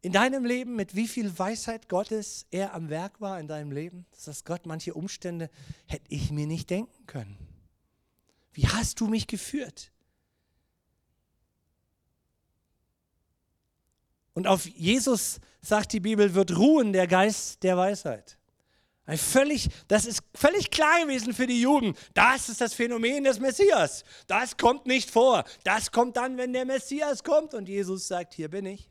[0.02, 4.08] in deinem Leben, mit wie viel Weisheit Gottes er am Werk war in deinem Leben?
[4.26, 5.52] Dass Gott manche Umstände
[5.86, 7.38] hätte ich mir nicht denken können.
[8.54, 9.92] Wie hast du mich geführt?
[14.34, 18.40] Und auf Jesus, sagt die Bibel, wird ruhen der Geist der Weisheit.
[19.08, 21.96] Ein völlig, das ist völlig klar gewesen für die Juden.
[22.16, 24.04] Das ist das Phänomen des Messias.
[24.26, 25.44] Das kommt nicht vor.
[25.64, 27.54] Das kommt dann, wenn der Messias kommt.
[27.54, 28.90] Und Jesus sagt, hier bin ich.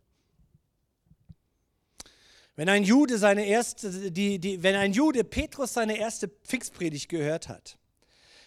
[2.54, 7.48] Wenn ein Jude seine erste, die, die, wenn ein Jude Petrus seine erste Pfingstpredigt gehört
[7.48, 7.76] hat,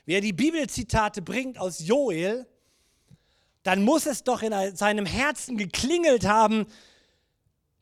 [0.05, 2.47] wie er die Bibelzitate bringt aus Joel,
[3.63, 6.67] dann muss es doch in seinem Herzen geklingelt haben,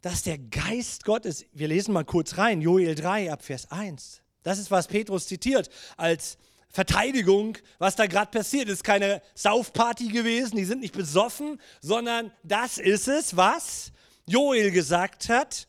[0.05, 4.21] dass der Geist Gottes, wir lesen mal kurz rein, Joel 3 ab Vers 1.
[4.43, 6.37] Das ist, was Petrus zitiert als
[6.69, 8.67] Verteidigung, was da gerade passiert.
[8.67, 13.91] Es ist keine Saufparty gewesen, die sind nicht besoffen, sondern das ist es, was
[14.27, 15.67] Joel gesagt hat.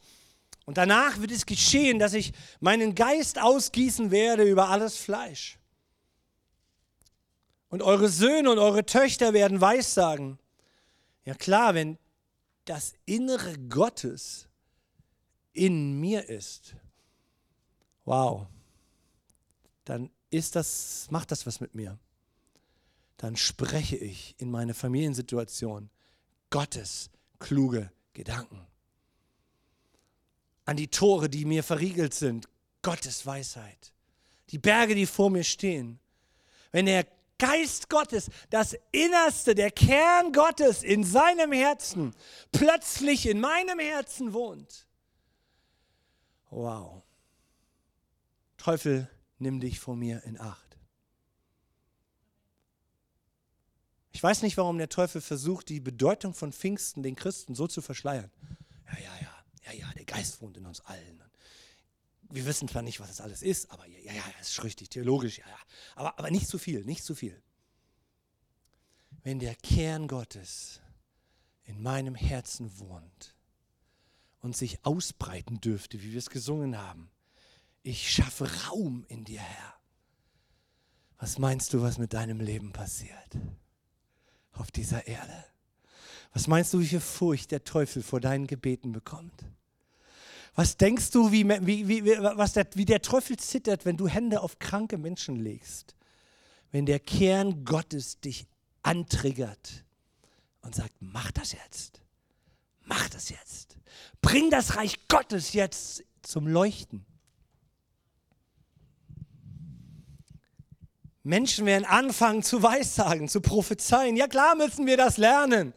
[0.67, 5.59] Und danach wird es geschehen, dass ich meinen Geist ausgießen werde über alles Fleisch.
[7.71, 10.39] Und eure Söhne und eure Töchter werden Weissagen.
[11.25, 11.97] Ja klar, wenn
[12.67, 14.49] das Innere Gottes
[15.53, 16.77] in mir ist,
[18.05, 18.47] wow,
[19.85, 21.99] dann ist das, macht das was mit mir.
[23.17, 25.89] Dann spreche ich in meine Familiensituation
[26.51, 28.67] Gottes kluge Gedanken.
[30.65, 32.49] An die Tore, die mir verriegelt sind,
[32.83, 33.93] Gottes Weisheit.
[34.51, 35.99] Die Berge, die vor mir stehen.
[36.73, 37.07] Wenn der
[37.39, 42.15] Geist Gottes, das Innerste, der Kern Gottes in seinem Herzen
[42.53, 44.87] plötzlich in meinem Herzen wohnt.
[46.51, 47.03] Wow.
[48.57, 50.79] Teufel, nimm dich vor mir in Acht.
[54.13, 57.83] Ich weiß nicht, warum der Teufel versucht, die Bedeutung von Pfingsten den Christen so zu
[57.83, 58.31] verschleiern.
[58.87, 61.26] Ja, ja, ja, ja, ja, der Geist wohnt in uns allen
[62.37, 65.39] wir wissen zwar nicht, was das alles ist, aber ja, ja, das ist richtig, theologisch,
[65.39, 65.59] ja, ja.
[65.95, 67.43] Aber, aber nicht zu viel, nicht zu viel.
[69.23, 70.81] Wenn der Kern Gottes
[71.65, 73.35] in meinem Herzen wohnt
[74.41, 77.11] und sich ausbreiten dürfte, wie wir es gesungen haben,
[77.83, 79.75] ich schaffe Raum in dir, Herr.
[81.19, 83.39] Was meinst du, was mit deinem Leben passiert
[84.53, 85.45] auf dieser Erde?
[86.35, 89.47] Was meinst du, wie viel Furcht der Teufel vor deinen Gebeten bekommt?
[90.57, 94.41] Was denkst du, wie, wie, wie, was der, wie der Teufel zittert, wenn du Hände
[94.41, 95.95] auf kranke Menschen legst?
[96.73, 98.47] Wenn der Kern Gottes dich
[98.83, 99.85] antriggert
[100.63, 102.01] und sagt, mach das jetzt.
[102.85, 103.77] Mach das jetzt.
[104.23, 107.05] Bring das Reich Gottes jetzt zum Leuchten.
[111.23, 114.17] Menschen werden anfangen zu weissagen, zu prophezeien.
[114.17, 115.75] Ja klar müssen wir das lernen.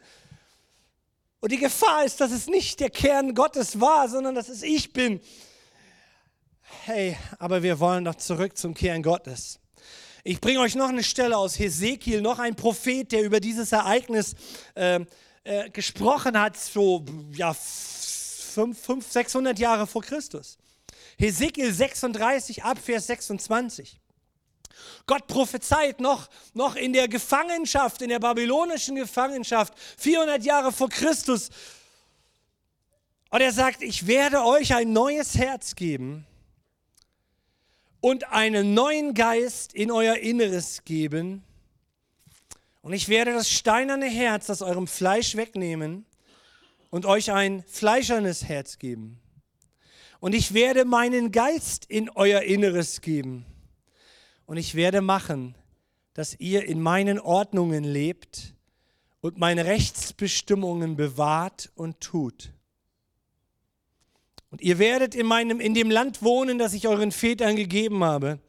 [1.40, 4.92] Und die Gefahr ist, dass es nicht der Kern Gottes war, sondern dass es ich
[4.92, 5.20] bin.
[6.84, 9.58] Hey, aber wir wollen doch zurück zum Kern Gottes.
[10.22, 14.34] Ich bringe euch noch eine Stelle aus Hesekiel, noch ein Prophet, der über dieses Ereignis
[14.74, 15.00] äh,
[15.44, 20.58] äh, gesprochen hat, so ja, 500, 600 Jahre vor Christus.
[21.18, 23.99] Hesekiel 36, Abvers 26.
[25.06, 31.50] Gott prophezeit noch, noch in der Gefangenschaft, in der babylonischen Gefangenschaft, 400 Jahre vor Christus.
[33.30, 36.26] Und er sagt, ich werde euch ein neues Herz geben
[38.00, 41.42] und einen neuen Geist in euer Inneres geben.
[42.82, 46.06] Und ich werde das steinerne Herz aus eurem Fleisch wegnehmen
[46.90, 49.20] und euch ein fleischernes Herz geben.
[50.20, 53.46] Und ich werde meinen Geist in euer Inneres geben
[54.50, 55.54] und ich werde machen,
[56.12, 58.56] dass ihr in meinen Ordnungen lebt
[59.20, 62.50] und meine Rechtsbestimmungen bewahrt und tut.
[64.50, 68.40] Und ihr werdet in, meinem, in dem Land wohnen, das ich euren Vätern gegeben habe.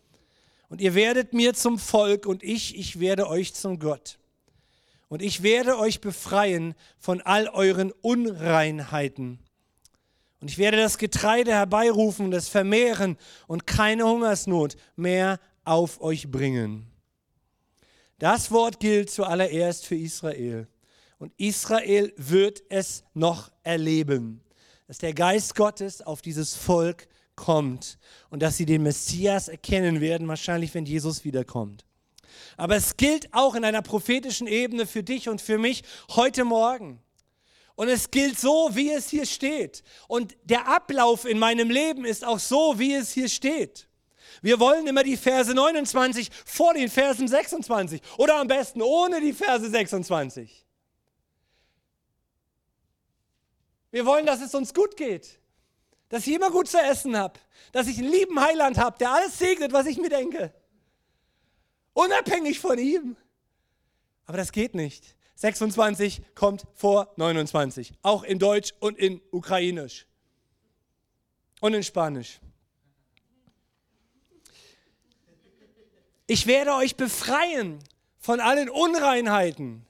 [0.70, 4.18] Und ihr werdet mir zum Volk und ich, ich werde euch zum Gott.
[5.08, 9.38] Und ich werde euch befreien von all euren Unreinheiten.
[10.40, 16.88] Und ich werde das Getreide herbeirufen, das vermehren und keine Hungersnot mehr auf euch bringen.
[18.19, 20.67] Das Wort gilt zuallererst für Israel.
[21.17, 24.41] Und Israel wird es noch erleben,
[24.88, 27.97] dass der Geist Gottes auf dieses Volk kommt
[28.30, 31.86] und dass sie den Messias erkennen werden, wahrscheinlich wenn Jesus wiederkommt.
[32.58, 37.00] Aber es gilt auch in einer prophetischen Ebene für dich und für mich heute Morgen.
[37.76, 39.84] Und es gilt so, wie es hier steht.
[40.08, 43.88] Und der Ablauf in meinem Leben ist auch so, wie es hier steht.
[44.41, 49.34] Wir wollen immer die Verse 29 vor den Versen 26 oder am besten ohne die
[49.34, 50.65] Verse 26.
[53.91, 55.39] Wir wollen, dass es uns gut geht.
[56.10, 57.39] Dass ich immer gut zu essen habe.
[57.71, 60.54] Dass ich einen lieben Heiland habe, der alles segnet, was ich mir denke.
[61.93, 63.15] Unabhängig von ihm.
[64.25, 65.15] Aber das geht nicht.
[65.36, 67.93] 26 kommt vor 29.
[68.01, 70.08] Auch in Deutsch und in Ukrainisch.
[71.60, 72.39] Und in Spanisch.
[76.32, 77.80] Ich werde euch befreien
[78.17, 79.86] von allen Unreinheiten.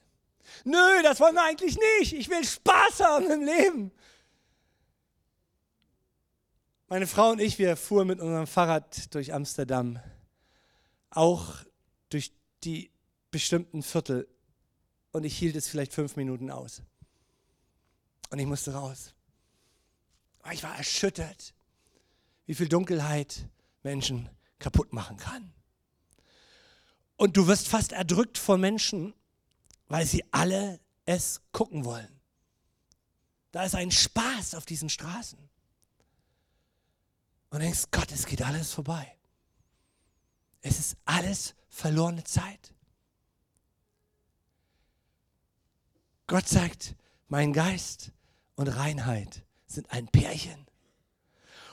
[0.64, 2.14] Nö, das wollen wir eigentlich nicht.
[2.14, 3.92] Ich will Spaß haben im Leben.
[6.88, 10.00] Meine Frau und ich, wir fuhren mit unserem Fahrrad durch Amsterdam.
[11.10, 11.64] Auch
[12.08, 12.32] durch
[12.64, 12.90] die
[13.30, 14.26] bestimmten Viertel.
[15.12, 16.82] Und ich hielt es vielleicht fünf Minuten aus.
[18.30, 19.14] Und ich musste raus.
[20.50, 21.54] Ich war erschüttert,
[22.46, 23.46] wie viel Dunkelheit
[23.84, 24.28] Menschen
[24.58, 25.52] kaputt machen kann.
[27.22, 29.14] Und du wirst fast erdrückt von Menschen,
[29.86, 32.20] weil sie alle es gucken wollen.
[33.52, 35.38] Da ist ein Spaß auf diesen Straßen.
[37.50, 39.16] Und denkst, Gott, es geht alles vorbei.
[40.62, 42.74] Es ist alles verlorene Zeit.
[46.26, 46.96] Gott sagt,
[47.28, 48.10] mein Geist
[48.56, 50.66] und Reinheit sind ein Pärchen.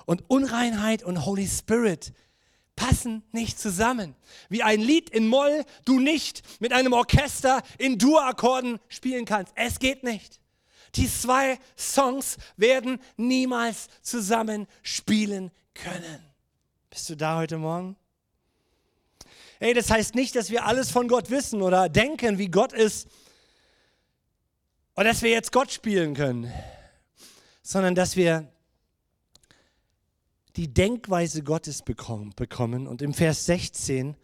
[0.05, 2.13] Und Unreinheit und Holy Spirit
[2.79, 4.15] passen nicht zusammen.
[4.47, 9.51] Wie ein Lied in Moll du nicht mit einem Orchester in Dur-Akkorden spielen kannst.
[9.55, 10.39] Es geht nicht.
[10.95, 16.23] Die zwei Songs werden niemals zusammen spielen können.
[16.89, 17.97] Bist du da heute Morgen?
[19.59, 23.09] Hey, das heißt nicht, dass wir alles von Gott wissen oder denken, wie Gott ist,
[24.95, 26.51] oder dass wir jetzt Gott spielen können,
[27.61, 28.49] sondern dass wir
[30.55, 32.88] die Denkweise Gottes bekommen.
[32.88, 34.15] Und im Vers 16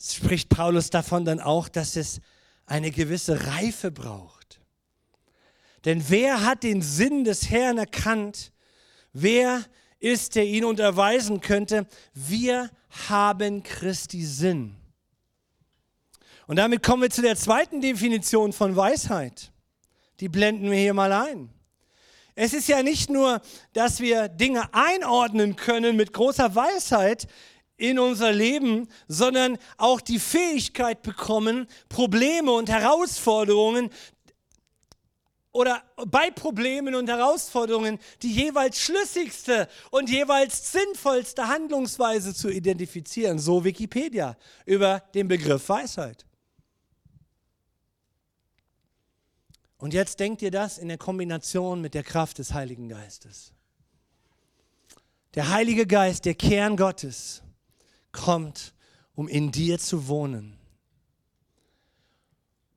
[0.00, 2.20] spricht Paulus davon dann auch, dass es
[2.66, 4.60] eine gewisse Reife braucht.
[5.84, 8.52] Denn wer hat den Sinn des Herrn erkannt?
[9.12, 9.64] Wer
[9.98, 11.86] ist, der ihn unterweisen könnte?
[12.14, 12.70] Wir
[13.08, 14.76] haben Christi Sinn.
[16.46, 19.52] Und damit kommen wir zu der zweiten Definition von Weisheit.
[20.20, 21.50] Die blenden wir hier mal ein.
[22.42, 23.42] Es ist ja nicht nur,
[23.74, 27.26] dass wir Dinge einordnen können mit großer Weisheit
[27.76, 33.90] in unser Leben, sondern auch die Fähigkeit bekommen, Probleme und Herausforderungen
[35.52, 43.38] oder bei Problemen und Herausforderungen die jeweils schlüssigste und jeweils sinnvollste Handlungsweise zu identifizieren.
[43.38, 46.24] So Wikipedia über den Begriff Weisheit.
[49.80, 53.54] Und jetzt denkt ihr das in der Kombination mit der Kraft des Heiligen Geistes.
[55.34, 57.42] Der Heilige Geist, der Kern Gottes,
[58.12, 58.74] kommt,
[59.14, 60.58] um in dir zu wohnen.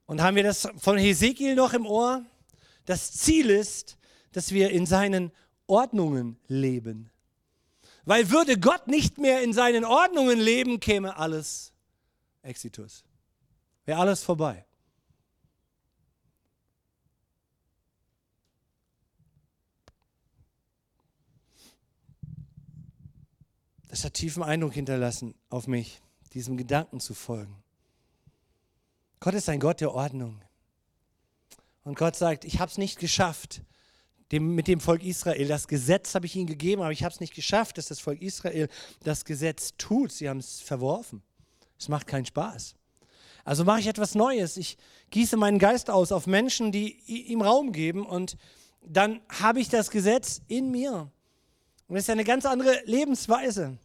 [0.06, 2.24] Und haben wir das von Hesekiel noch im Ohr?
[2.86, 3.98] Das Ziel ist,
[4.32, 5.30] dass wir in seinen
[5.66, 7.10] Ordnungen leben.
[8.06, 11.72] Weil würde Gott nicht mehr in seinen Ordnungen leben, käme alles
[12.42, 13.04] Exitus.
[13.84, 14.64] Wäre alles vorbei.
[23.94, 26.00] Das hat tiefen Eindruck hinterlassen auf mich,
[26.32, 27.62] diesem Gedanken zu folgen.
[29.20, 30.42] Gott ist ein Gott der Ordnung.
[31.84, 33.62] Und Gott sagt, ich habe es nicht geschafft,
[34.32, 35.46] dem, mit dem Volk Israel.
[35.46, 38.20] Das Gesetz habe ich ihnen gegeben, aber ich habe es nicht geschafft, dass das Volk
[38.20, 38.68] Israel
[39.04, 40.10] das Gesetz tut.
[40.10, 41.22] Sie haben es verworfen.
[41.78, 42.74] Es macht keinen Spaß.
[43.44, 44.56] Also mache ich etwas Neues.
[44.56, 44.76] Ich
[45.10, 48.38] gieße meinen Geist aus auf Menschen, die ihm Raum geben und
[48.82, 51.12] dann habe ich das Gesetz in mir.
[51.88, 53.78] Und das ist eine ganz andere Lebensweise.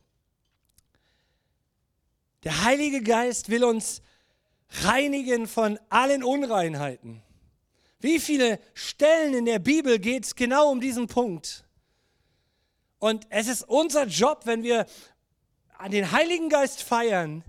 [2.43, 4.01] Der Heilige Geist will uns
[4.83, 7.21] reinigen von allen Unreinheiten.
[7.99, 11.65] Wie viele Stellen in der Bibel geht es genau um diesen Punkt?
[12.99, 14.85] Und es ist unser Job, wenn wir
[15.77, 17.43] an den Heiligen Geist feiern,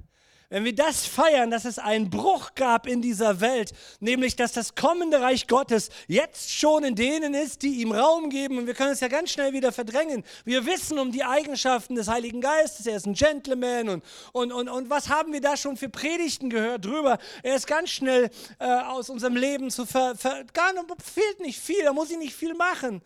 [0.50, 4.74] wenn wir das feiern, dass es einen Bruch gab in dieser Welt, nämlich dass das
[4.74, 8.92] kommende Reich Gottes jetzt schon in denen ist, die ihm Raum geben, und wir können
[8.92, 10.24] es ja ganz schnell wieder verdrängen.
[10.44, 14.68] Wir wissen um die Eigenschaften des Heiligen Geistes, er ist ein Gentleman und, und, und,
[14.68, 17.18] und was haben wir da schon für Predigten gehört drüber?
[17.42, 21.82] Er ist ganz schnell äh, aus unserem Leben zu ver, ver gar fehlt nicht viel,
[21.84, 23.00] da muss ich nicht viel machen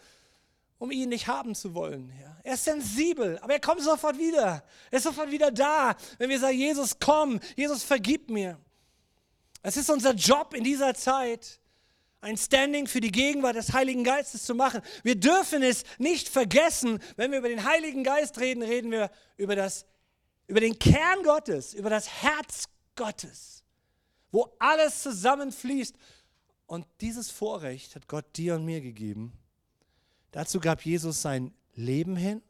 [0.84, 2.12] um ihn nicht haben zu wollen.
[2.20, 2.33] Ja.
[2.44, 4.62] Er ist sensibel, aber er kommt sofort wieder.
[4.90, 8.60] Er ist sofort wieder da, wenn wir sagen, Jesus, komm, Jesus, vergib mir.
[9.62, 11.58] Es ist unser Job in dieser Zeit,
[12.20, 14.82] ein Standing für die Gegenwart des Heiligen Geistes zu machen.
[15.02, 19.56] Wir dürfen es nicht vergessen, wenn wir über den Heiligen Geist reden, reden wir über,
[19.56, 19.86] das,
[20.46, 23.64] über den Kern Gottes, über das Herz Gottes,
[24.30, 25.96] wo alles zusammenfließt.
[26.66, 29.32] Und dieses Vorrecht hat Gott dir und mir gegeben
[30.34, 32.42] Dazu gab Jesus sein Leben hin,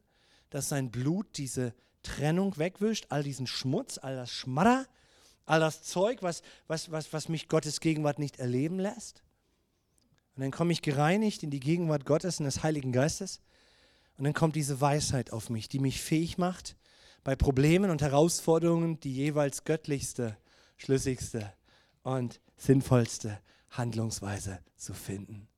[0.50, 4.86] dass sein Blut diese Trennung wegwischt, all diesen Schmutz, all das Schmadder,
[5.46, 9.22] all das Zeug, was, was, was, was mich Gottes Gegenwart nicht erleben lässt.
[10.36, 13.40] Und dann komme ich gereinigt in die Gegenwart Gottes und des Heiligen Geistes.
[14.16, 16.76] Und dann kommt diese Weisheit auf mich, die mich fähig macht,
[17.24, 20.36] bei Problemen und Herausforderungen die jeweils göttlichste,
[20.76, 21.52] schlüssigste
[22.02, 25.48] und sinnvollste Handlungsweise zu finden.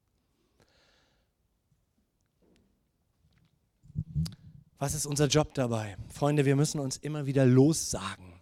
[4.78, 5.96] Was ist unser Job dabei?
[6.08, 8.34] Freunde, wir müssen uns immer wieder lossagen.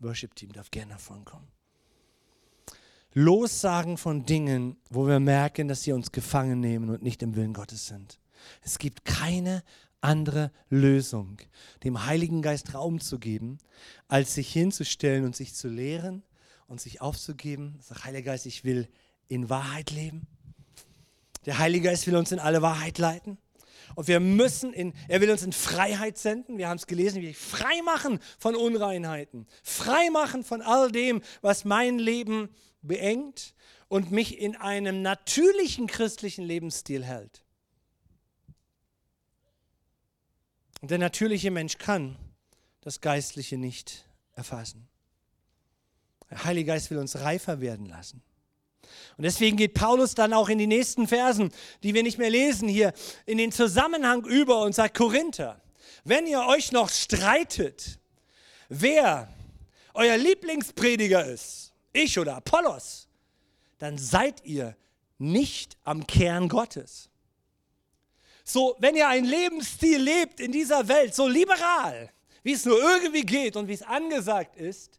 [0.00, 1.48] Worship Team darf gerne davon kommen.
[3.14, 7.52] Lossagen von Dingen, wo wir merken, dass sie uns gefangen nehmen und nicht im Willen
[7.52, 8.18] Gottes sind.
[8.62, 9.62] Es gibt keine
[10.00, 11.38] andere Lösung,
[11.84, 13.58] dem Heiligen Geist Raum zu geben,
[14.08, 16.22] als sich hinzustellen und sich zu lehren
[16.66, 17.78] und sich aufzugeben.
[17.80, 18.88] Sag, Heiliger Geist, ich will
[19.28, 20.26] in Wahrheit leben.
[21.46, 23.38] Der Heilige Geist will uns in alle Wahrheit leiten.
[23.94, 26.58] Und wir müssen in, er will uns in Freiheit senden.
[26.58, 31.64] Wir haben es gelesen, wie frei machen von Unreinheiten, frei machen von all dem, was
[31.64, 32.48] mein Leben
[32.82, 33.54] beengt
[33.88, 37.44] und mich in einem natürlichen christlichen Lebensstil hält.
[40.80, 42.16] Und der natürliche Mensch kann
[42.80, 44.88] das Geistliche nicht erfassen.
[46.30, 48.22] Der Heilige Geist will uns reifer werden lassen.
[49.16, 52.68] Und deswegen geht Paulus dann auch in die nächsten Versen, die wir nicht mehr lesen
[52.68, 52.92] hier,
[53.26, 55.60] in den Zusammenhang über und sagt, Korinther,
[56.04, 57.98] wenn ihr euch noch streitet,
[58.68, 59.28] wer
[59.94, 63.08] euer Lieblingsprediger ist, ich oder Apollos,
[63.78, 64.76] dann seid ihr
[65.18, 67.10] nicht am Kern Gottes.
[68.44, 72.10] So, wenn ihr einen Lebensstil lebt in dieser Welt, so liberal,
[72.42, 74.98] wie es nur irgendwie geht und wie es angesagt ist,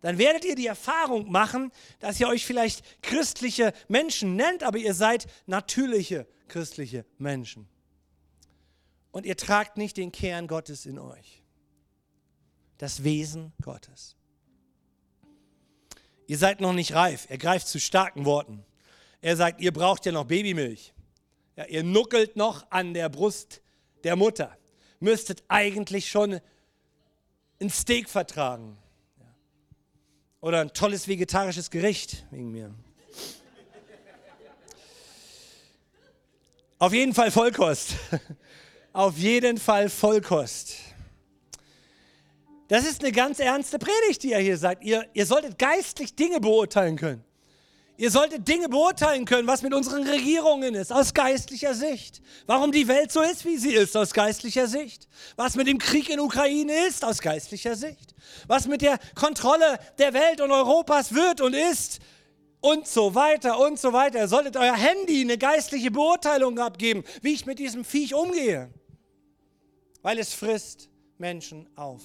[0.00, 4.94] dann werdet ihr die Erfahrung machen, dass ihr euch vielleicht christliche Menschen nennt, aber ihr
[4.94, 7.68] seid natürliche christliche Menschen.
[9.10, 11.42] Und ihr tragt nicht den Kern Gottes in euch,
[12.78, 14.16] das Wesen Gottes.
[16.26, 17.26] Ihr seid noch nicht reif.
[17.30, 18.64] Er greift zu starken Worten.
[19.22, 20.92] Er sagt, ihr braucht ja noch Babymilch.
[21.56, 23.62] Ja, ihr nuckelt noch an der Brust
[24.04, 24.56] der Mutter.
[25.00, 26.40] Müsstet eigentlich schon
[27.60, 28.76] ein Steak vertragen.
[30.40, 32.74] Oder ein tolles vegetarisches Gericht wegen mir.
[36.78, 37.94] Auf jeden Fall Vollkost.
[38.92, 40.76] Auf jeden Fall Vollkost.
[42.68, 44.84] Das ist eine ganz ernste Predigt, die er hier sagt.
[44.84, 47.24] Ihr, ihr solltet geistlich Dinge beurteilen können.
[48.00, 52.22] Ihr solltet Dinge beurteilen können, was mit unseren Regierungen ist, aus geistlicher Sicht.
[52.46, 55.08] Warum die Welt so ist, wie sie ist, aus geistlicher Sicht.
[55.34, 58.14] Was mit dem Krieg in Ukraine ist, aus geistlicher Sicht.
[58.46, 61.98] Was mit der Kontrolle der Welt und Europas wird und ist.
[62.60, 64.20] Und so weiter und so weiter.
[64.20, 68.72] Ihr solltet euer Handy eine geistliche Beurteilung abgeben, wie ich mit diesem Viech umgehe.
[70.02, 70.88] Weil es frisst
[71.18, 72.02] Menschen auf.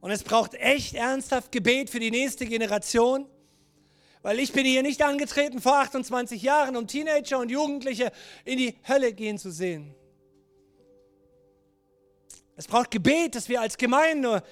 [0.00, 3.26] Und es braucht echt ernsthaft Gebet für die nächste Generation
[4.22, 8.12] weil ich bin hier nicht angetreten vor 28 Jahren, um Teenager und Jugendliche
[8.44, 9.94] in die Hölle gehen zu sehen.
[12.56, 14.42] Es braucht Gebet, dass wir als Gemeinde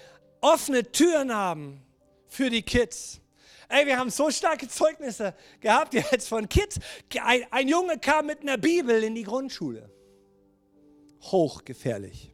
[0.40, 1.82] offene Türen haben
[2.26, 3.20] für die Kids.
[3.68, 6.80] Ey, wir haben so starke Zeugnisse gehabt jetzt von Kids.
[7.22, 9.88] Ein, ein Junge kam mit einer Bibel in die Grundschule.
[11.22, 12.32] Hochgefährlich.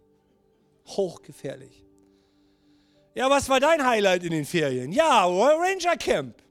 [0.86, 1.84] Hochgefährlich.
[3.14, 4.92] Ja, was war dein Highlight in den Ferien?
[4.92, 6.45] Ja, Ranger Camp.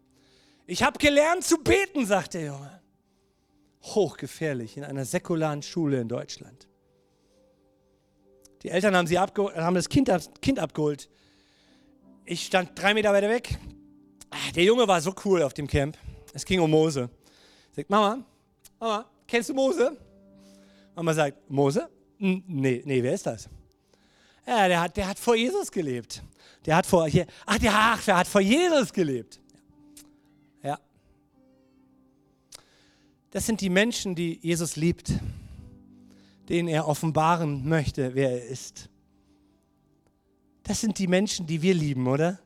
[0.67, 2.81] Ich habe gelernt zu beten, sagt der Junge.
[3.83, 6.67] Hochgefährlich in einer säkularen Schule in Deutschland.
[8.63, 10.09] Die Eltern haben, sie haben das kind,
[10.41, 11.07] kind abgeholt.
[12.25, 13.59] Ich stand drei Meter weiter weg.
[14.31, 15.97] Ah, der Junge war so cool auf dem Camp.
[16.33, 17.09] Es ging um Mose.
[17.75, 18.25] Sagt, Mama,
[18.79, 19.95] Mama, kennst du Mose?
[20.95, 21.87] Mama sagt, Mose?
[22.17, 23.47] Nee, nee, wer ist das?
[24.47, 26.23] Ja, der hat, der hat vor Jesus gelebt.
[26.65, 29.39] Der hat vor, hier, ach, der, ach, der hat vor Jesus gelebt.
[33.35, 35.11] Das sind die Menschen, die Jesus liebt,
[36.47, 38.87] denen er offenbaren möchte, wer er ist.
[40.63, 42.39] Das sind die Menschen, die wir lieben, oder?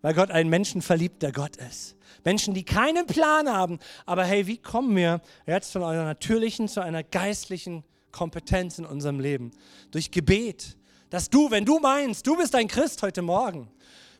[0.00, 1.96] Weil Gott ein menschenverliebter Gott ist.
[2.22, 6.84] Menschen, die keinen Plan haben, aber hey, wie kommen wir jetzt von einer natürlichen zu
[6.84, 7.82] einer geistlichen
[8.12, 9.50] Kompetenz in unserem Leben?
[9.90, 10.76] Durch Gebet.
[11.10, 13.66] Dass du, wenn du meinst, du bist ein Christ heute Morgen,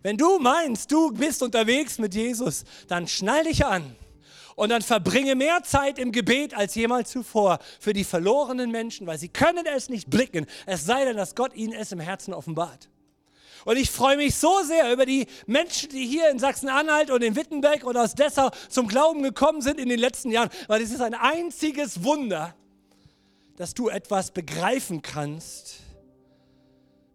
[0.02, 3.94] wenn du meinst, du bist unterwegs mit Jesus, dann schnall dich an
[4.58, 9.16] und dann verbringe mehr Zeit im Gebet als jemals zuvor für die verlorenen Menschen, weil
[9.16, 12.90] sie können es nicht blicken, es sei denn, dass Gott ihnen es im Herzen offenbart.
[13.64, 17.36] Und ich freue mich so sehr über die Menschen, die hier in Sachsen-Anhalt und in
[17.36, 21.02] Wittenberg oder aus Dessau zum Glauben gekommen sind in den letzten Jahren, weil es ist
[21.02, 22.56] ein einziges Wunder,
[23.56, 25.76] dass du etwas begreifen kannst,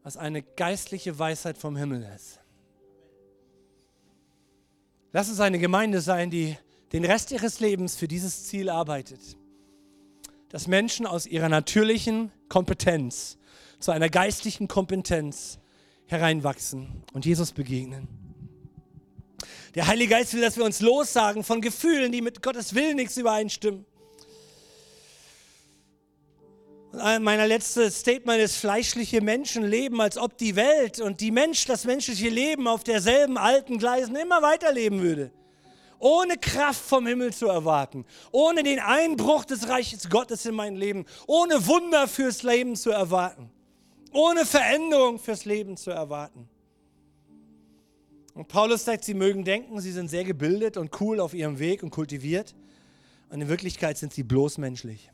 [0.01, 2.39] was eine geistliche Weisheit vom Himmel ist.
[5.11, 6.57] Lass uns eine Gemeinde sein, die
[6.93, 9.19] den Rest ihres Lebens für dieses Ziel arbeitet.
[10.49, 13.37] Dass Menschen aus ihrer natürlichen Kompetenz
[13.79, 15.59] zu einer geistlichen Kompetenz
[16.05, 18.07] hereinwachsen und Jesus begegnen.
[19.73, 23.17] Der Heilige Geist will, dass wir uns lossagen von Gefühlen, die mit Gottes Willen nichts
[23.17, 23.85] übereinstimmen.
[26.91, 31.65] Und mein letztes Statement ist, fleischliche Menschen leben, als ob die Welt und die Mensch,
[31.65, 35.31] das menschliche Leben auf derselben alten Gleisen immer weiterleben würde.
[35.99, 41.05] Ohne Kraft vom Himmel zu erwarten, ohne den Einbruch des Reiches Gottes in mein Leben,
[41.27, 43.49] ohne Wunder fürs Leben zu erwarten,
[44.11, 46.49] ohne Veränderung fürs Leben zu erwarten.
[48.33, 51.83] Und Paulus sagt, sie mögen denken, sie sind sehr gebildet und cool auf ihrem Weg
[51.83, 52.55] und kultiviert.
[53.29, 55.11] Und in Wirklichkeit sind sie bloß menschlich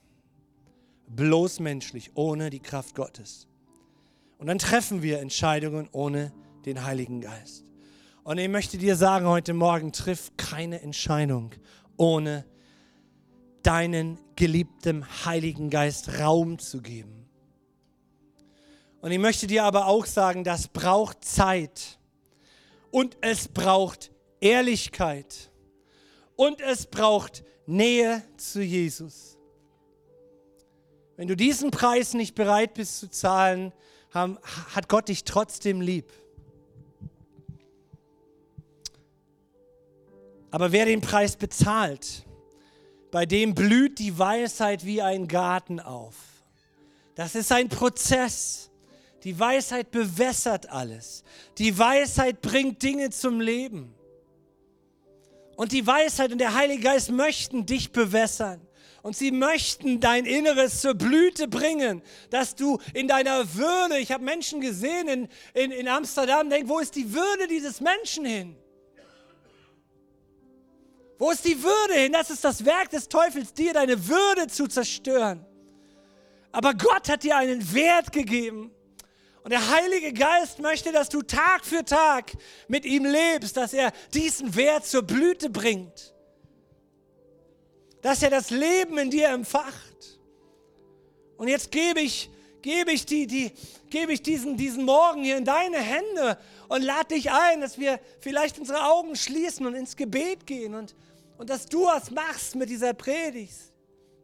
[1.09, 3.47] bloß menschlich, ohne die Kraft Gottes.
[4.38, 6.32] Und dann treffen wir Entscheidungen ohne
[6.65, 7.65] den Heiligen Geist.
[8.24, 11.51] Und ich möchte dir sagen heute Morgen, triff keine Entscheidung
[11.97, 12.45] ohne
[13.63, 17.30] deinen geliebten Heiligen Geist Raum zu geben.
[19.01, 21.99] Und ich möchte dir aber auch sagen, das braucht Zeit
[22.91, 24.11] und es braucht
[24.41, 25.51] Ehrlichkeit
[26.36, 29.38] und es braucht Nähe zu Jesus.
[31.15, 33.74] Wenn du diesen Preis nicht bereit bist zu zahlen,
[34.11, 36.11] hat Gott dich trotzdem lieb.
[40.52, 42.26] Aber wer den Preis bezahlt,
[43.12, 46.16] bei dem blüht die Weisheit wie ein Garten auf.
[47.16, 48.70] Das ist ein Prozess.
[49.24, 51.24] Die Weisheit bewässert alles.
[51.58, 53.93] Die Weisheit bringt Dinge zum Leben.
[55.58, 58.62] Und die Weisheit und der Heilige Geist möchten dich bewässern.
[59.02, 64.24] Und sie möchten dein Inneres zur Blüte bringen, dass du in deiner Würde, ich habe
[64.24, 68.56] Menschen gesehen in, in, in Amsterdam, denk, wo ist die Würde dieses Menschen hin?
[71.20, 72.13] Wo ist die Würde hin?
[72.13, 75.45] Das ist das Werk des Teufels, dir deine Würde zu zerstören.
[76.51, 78.72] Aber Gott hat dir einen Wert gegeben.
[79.43, 82.32] Und der Heilige Geist möchte, dass du Tag für Tag
[82.67, 86.15] mit ihm lebst, dass er diesen Wert zur Blüte bringt
[88.01, 90.20] dass er das Leben in dir empfacht.
[91.38, 92.30] Und jetzt gebe ich,
[92.61, 93.51] gebe ich, die, die,
[93.89, 97.99] gebe ich diesen, diesen Morgen hier in deine Hände und lade dich ein, dass wir
[98.20, 100.95] vielleicht unsere Augen schließen und ins Gebet gehen und,
[101.40, 103.56] und dass du was machst mit dieser Predigt.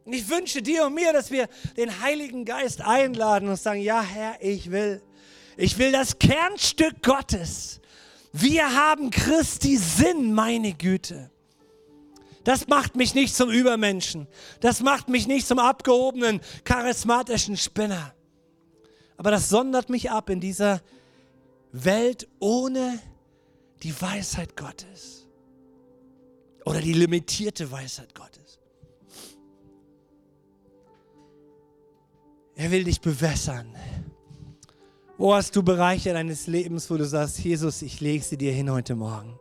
[0.03, 1.47] Und ich wünsche dir und mir, dass wir
[1.77, 5.01] den Heiligen Geist einladen und sagen, ja Herr, ich will.
[5.55, 7.79] Ich will das Kernstück Gottes.
[8.33, 11.31] Wir haben Christi Sinn, meine Güte.
[12.43, 14.27] Das macht mich nicht zum Übermenschen.
[14.59, 18.13] Das macht mich nicht zum abgehobenen, charismatischen Spinner.
[19.15, 20.81] Aber das sondert mich ab in dieser
[21.71, 22.99] Welt ohne
[23.83, 25.24] die Weisheit Gottes.
[26.65, 28.59] Oder die limitierte Weisheit Gottes.
[32.55, 33.73] Er will dich bewässern.
[35.17, 38.69] Wo hast du Bereiche deines Lebens, wo du sagst, Jesus, ich lege sie dir hin
[38.69, 39.39] heute Morgen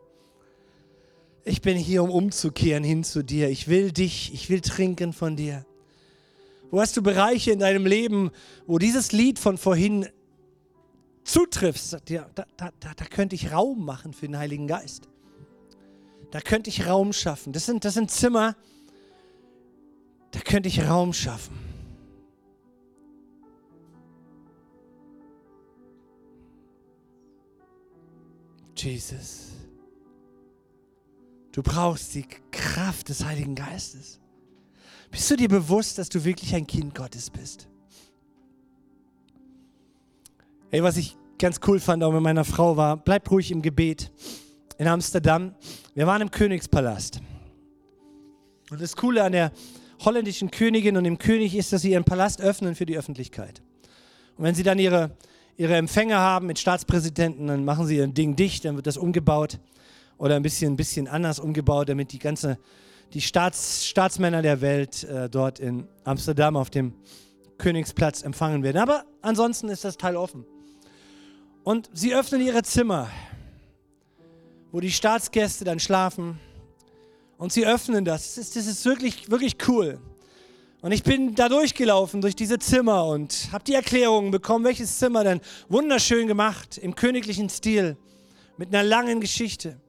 [1.45, 3.49] ich bin hier, um umzukehren hin zu dir.
[3.49, 5.65] Ich will dich, ich will trinken von dir.
[6.71, 8.31] Wo hast du Bereiche in deinem Leben,
[8.65, 10.07] wo dieses Lied von vorhin
[11.23, 11.93] zutrifft?
[12.09, 15.07] Da, da, da, da könnte ich Raum machen für den Heiligen Geist.
[16.35, 17.53] Da könnte ich Raum schaffen.
[17.53, 18.57] Das sind, das sind Zimmer,
[20.31, 21.57] da könnte ich Raum schaffen.
[28.75, 29.53] Jesus.
[31.53, 34.19] Du brauchst die Kraft des Heiligen Geistes.
[35.11, 37.69] Bist du dir bewusst, dass du wirklich ein Kind Gottes bist?
[40.69, 44.11] Hey, was ich ganz cool fand, auch mit meiner Frau war, bleib ruhig im Gebet
[44.77, 45.55] in Amsterdam.
[45.93, 47.21] Wir waren im Königspalast.
[48.69, 49.51] Und das Coole an der
[50.03, 53.61] holländischen Königin und dem König ist, dass sie ihren Palast öffnen für die Öffentlichkeit.
[54.37, 55.11] Und wenn sie dann ihre,
[55.55, 59.59] ihre Empfänge haben mit Staatspräsidenten, dann machen sie ihr Ding dicht, dann wird das umgebaut
[60.17, 62.57] oder ein bisschen, ein bisschen anders umgebaut, damit die ganze,
[63.13, 66.93] die Staats, Staatsmänner der Welt äh, dort in Amsterdam auf dem
[67.57, 68.77] Königsplatz empfangen werden.
[68.77, 70.45] Aber ansonsten ist das Teil offen.
[71.63, 73.09] Und sie öffnen ihre Zimmer,
[74.75, 76.37] wo die Staatsgäste dann schlafen.
[77.37, 78.35] Und sie öffnen das.
[78.35, 80.01] Das ist, das ist wirklich, wirklich cool.
[80.81, 85.23] Und ich bin da durchgelaufen durch diese Zimmer und habe die Erklärungen bekommen, welches Zimmer
[85.23, 87.95] denn wunderschön gemacht, im königlichen Stil,
[88.57, 89.79] mit einer langen Geschichte.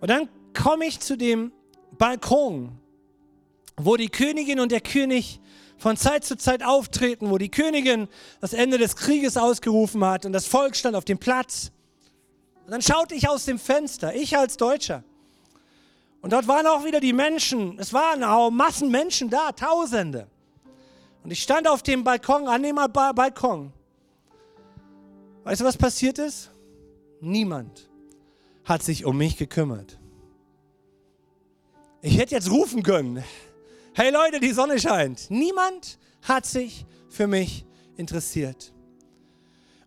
[0.00, 1.50] Und dann komme ich zu dem
[1.96, 2.78] Balkon,
[3.78, 5.40] wo die Königin und der König
[5.78, 8.08] von Zeit zu Zeit auftreten, wo die Königin
[8.42, 11.72] das Ende des Krieges ausgerufen hat und das Volk stand auf dem Platz.
[12.68, 15.02] Und dann schaute ich aus dem Fenster, ich als Deutscher.
[16.20, 20.28] Und dort waren auch wieder die Menschen, es waren auch Massen Menschen da, Tausende.
[21.24, 23.72] Und ich stand auf dem Balkon, annehmer Balkon.
[25.44, 26.50] Weißt du, was passiert ist?
[27.22, 27.88] Niemand
[28.64, 29.98] hat sich um mich gekümmert.
[32.02, 33.24] Ich hätte jetzt rufen können,
[33.94, 35.30] hey Leute, die Sonne scheint.
[35.30, 37.64] Niemand hat sich für mich
[37.96, 38.74] interessiert.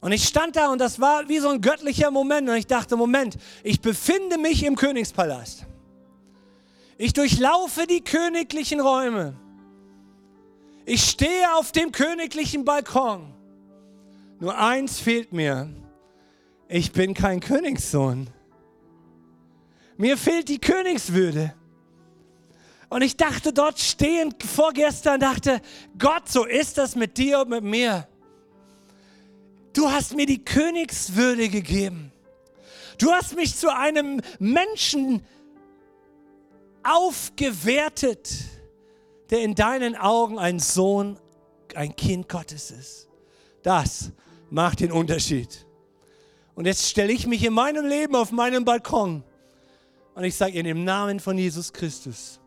[0.02, 2.98] Und ich stand da und das war wie so ein göttlicher Moment und ich dachte,
[2.98, 5.68] Moment, ich befinde mich im Königspalast.
[6.98, 9.36] Ich durchlaufe die königlichen Räume.
[10.86, 13.32] Ich stehe auf dem königlichen Balkon.
[14.40, 15.70] Nur eins fehlt mir.
[16.68, 18.28] Ich bin kein Königssohn.
[19.98, 21.54] Mir fehlt die Königswürde.
[22.90, 25.62] Und ich dachte dort stehend vorgestern, dachte,
[25.98, 28.08] Gott, so ist das mit dir und mit mir.
[29.74, 32.12] Du hast mir die Königswürde gegeben.
[32.98, 35.26] Du hast mich zu einem Menschen
[36.84, 38.30] aufgewertet,
[39.30, 41.18] der in deinen Augen ein Sohn,
[41.76, 43.08] ein Kind Gottes ist.
[43.64, 44.12] Das
[44.50, 45.66] macht den Unterschied.
[46.56, 49.24] Und jetzt stelle ich mich in meinem Leben auf meinem Balkon
[50.14, 52.40] und ich sage in dem Namen von Jesus Christus,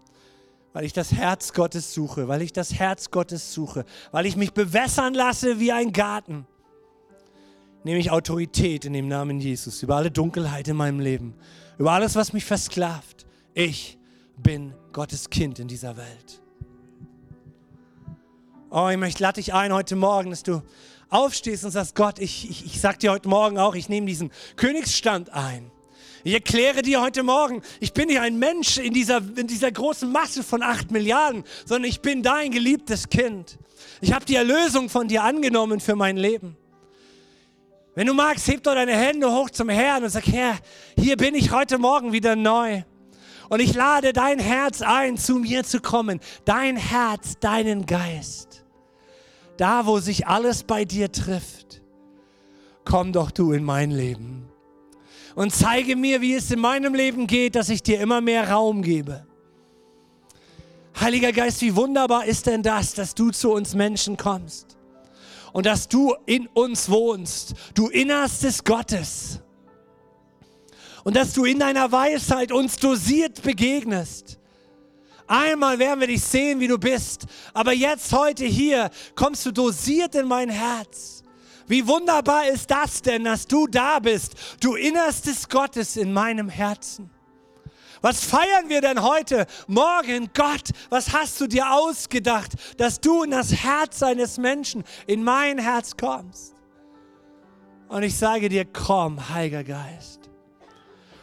[0.73, 4.53] weil ich das Herz Gottes suche, weil ich das Herz Gottes suche, weil ich mich
[4.53, 6.47] bewässern lasse wie ein Garten.
[7.85, 11.35] Nehme ich Autorität in dem Namen Jesus über alle Dunkelheit in meinem Leben,
[11.79, 13.27] über alles, was mich versklavt.
[13.53, 13.99] Ich
[14.39, 16.43] bin Gottes Kind in dieser Welt.
[18.71, 20.63] Oh, ich möchte, lade dich ein heute Morgen, dass du
[21.11, 24.33] aufstehst und sagst, Gott, ich, ich, ich sag dir heute Morgen auch, ich nehme diesen
[24.57, 25.71] Königsstand ein.
[26.25, 30.11] Ich erkläre dir heute Morgen, ich bin nicht ein Mensch in dieser, in dieser großen
[30.11, 33.59] Masse von acht Milliarden, sondern ich bin dein geliebtes Kind.
[34.01, 36.57] Ich habe die Erlösung von dir angenommen für mein Leben.
[37.95, 40.59] Wenn du magst, heb doch deine Hände hoch zum Herrn und sag, Herr,
[40.99, 42.83] hier bin ich heute Morgen wieder neu.
[43.49, 46.19] Und ich lade dein Herz ein, zu mir zu kommen.
[46.45, 48.65] Dein Herz, deinen Geist.
[49.57, 51.83] Da, wo sich alles bei dir trifft,
[52.85, 54.49] komm doch du in mein Leben
[55.37, 58.83] und zeige mir, wie es in meinem Leben geht, dass ich dir immer mehr Raum
[58.83, 59.25] gebe.
[60.99, 64.74] Heiliger Geist, wie wunderbar ist denn das, dass du zu uns Menschen kommst
[65.55, 69.41] und dass du in uns wohnst, du Innerstes Gottes.
[71.05, 74.41] Und dass du in deiner Weisheit uns dosiert begegnest.
[75.29, 80.17] Einmal werden wir dich sehen, wie du bist, aber jetzt, heute hier, kommst du dosiert
[80.17, 81.23] in mein Herz.
[81.69, 87.11] Wie wunderbar ist das denn, dass du da bist, du Innerstes Gottes in meinem Herzen.
[88.05, 89.47] Was feiern wir denn heute?
[89.67, 95.25] Morgen, Gott, was hast du dir ausgedacht, dass du in das Herz eines Menschen, in
[95.25, 96.53] mein Herz kommst?
[97.89, 100.21] Und ich sage dir, komm, Heiliger Geist.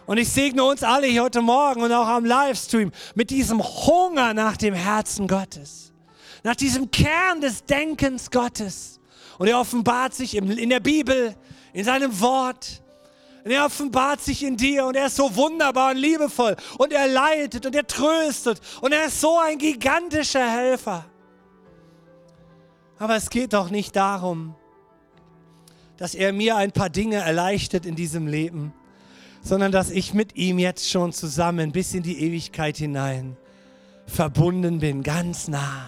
[0.08, 4.34] Und ich segne uns alle hier heute Morgen und auch am Livestream mit diesem Hunger
[4.34, 5.94] nach dem Herzen Gottes,
[6.42, 9.00] nach diesem Kern des Denkens Gottes
[9.38, 11.36] und er offenbart sich in der Bibel,
[11.74, 12.81] in seinem Wort.
[13.44, 17.08] Und er offenbart sich in dir und er ist so wunderbar und liebevoll und er
[17.08, 21.06] leitet und er tröstet und er ist so ein gigantischer Helfer.
[23.00, 24.54] Aber es geht doch nicht darum,
[25.98, 28.74] dass er mir ein paar Dinge erleichtert in diesem Leben,
[29.42, 33.38] sondern dass ich mit ihm jetzt schon zusammen bis in die Ewigkeit hinein
[34.06, 35.88] verbunden bin, ganz nah.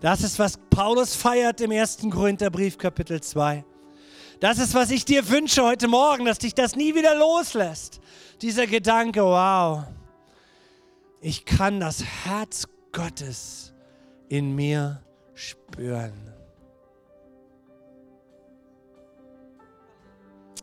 [0.00, 1.98] Das ist, was Paulus feiert im 1.
[2.10, 3.64] Korintherbrief, Kapitel 2.
[4.40, 8.00] Das ist, was ich dir wünsche heute Morgen, dass dich das nie wieder loslässt.
[8.40, 9.82] Dieser Gedanke, wow,
[11.20, 13.72] ich kann das Herz Gottes
[14.28, 15.02] in mir
[15.34, 16.12] spüren.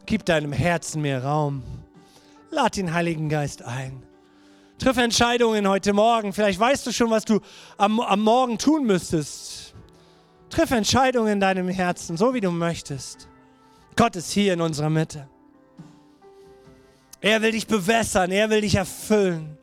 [0.06, 1.64] Gib deinem Herzen mehr Raum.
[2.52, 4.04] Lad den Heiligen Geist ein.
[4.78, 6.32] Triff Entscheidungen heute Morgen.
[6.32, 7.42] Vielleicht weißt du schon, was du
[7.78, 9.74] am, am Morgen tun müsstest.
[10.50, 13.28] Triff Entscheidungen in deinem Herzen, so wie du möchtest.
[13.96, 15.28] Gott ist hier in unserer Mitte.
[17.22, 19.58] Er will dich bewässern, er will dich erfüllen.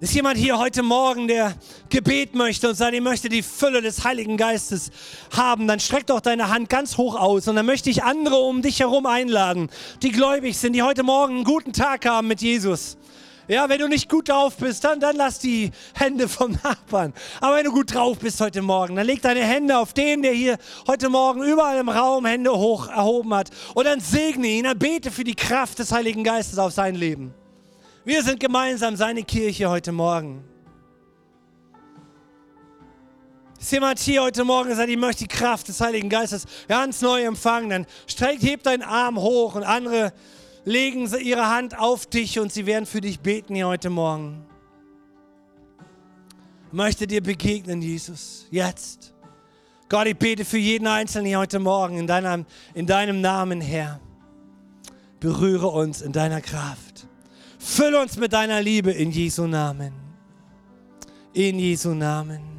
[0.00, 1.54] Ist jemand hier heute Morgen, der
[1.88, 4.90] Gebet möchte und sagt, ich möchte die Fülle des Heiligen Geistes
[5.34, 8.60] haben, dann streck doch deine Hand ganz hoch aus und dann möchte ich andere um
[8.60, 9.70] dich herum einladen,
[10.02, 12.96] die gläubig sind, die heute Morgen einen guten Tag haben mit Jesus.
[13.46, 17.12] Ja, wenn du nicht gut drauf bist, dann, dann lass die Hände vom Nachbarn.
[17.40, 20.32] Aber wenn du gut drauf bist heute Morgen, dann leg deine Hände auf den, der
[20.32, 23.50] hier heute Morgen überall im Raum Hände hoch erhoben hat.
[23.74, 27.34] Und dann segne ihn, dann bete für die Kraft des Heiligen Geistes auf sein Leben.
[28.04, 30.44] Wir sind gemeinsam seine Kirche heute Morgen.
[33.60, 37.00] Ist jemand hier heute Morgen und sagt, ich möchte die Kraft des Heiligen Geistes ganz
[37.00, 37.70] neu empfangen?
[37.70, 40.12] Dann streck, heb deinen Arm hoch und andere
[40.64, 44.46] legen ihre Hand auf dich und sie werden für dich beten hier heute Morgen.
[46.68, 49.14] Ich möchte dir begegnen, Jesus, jetzt.
[49.88, 54.00] Gott, ich bete für jeden Einzelnen hier heute Morgen in deinem, in deinem Namen, Herr.
[55.20, 57.06] Berühre uns in deiner Kraft.
[57.58, 59.92] Fülle uns mit deiner Liebe in Jesu Namen.
[61.32, 62.53] In Jesu Namen.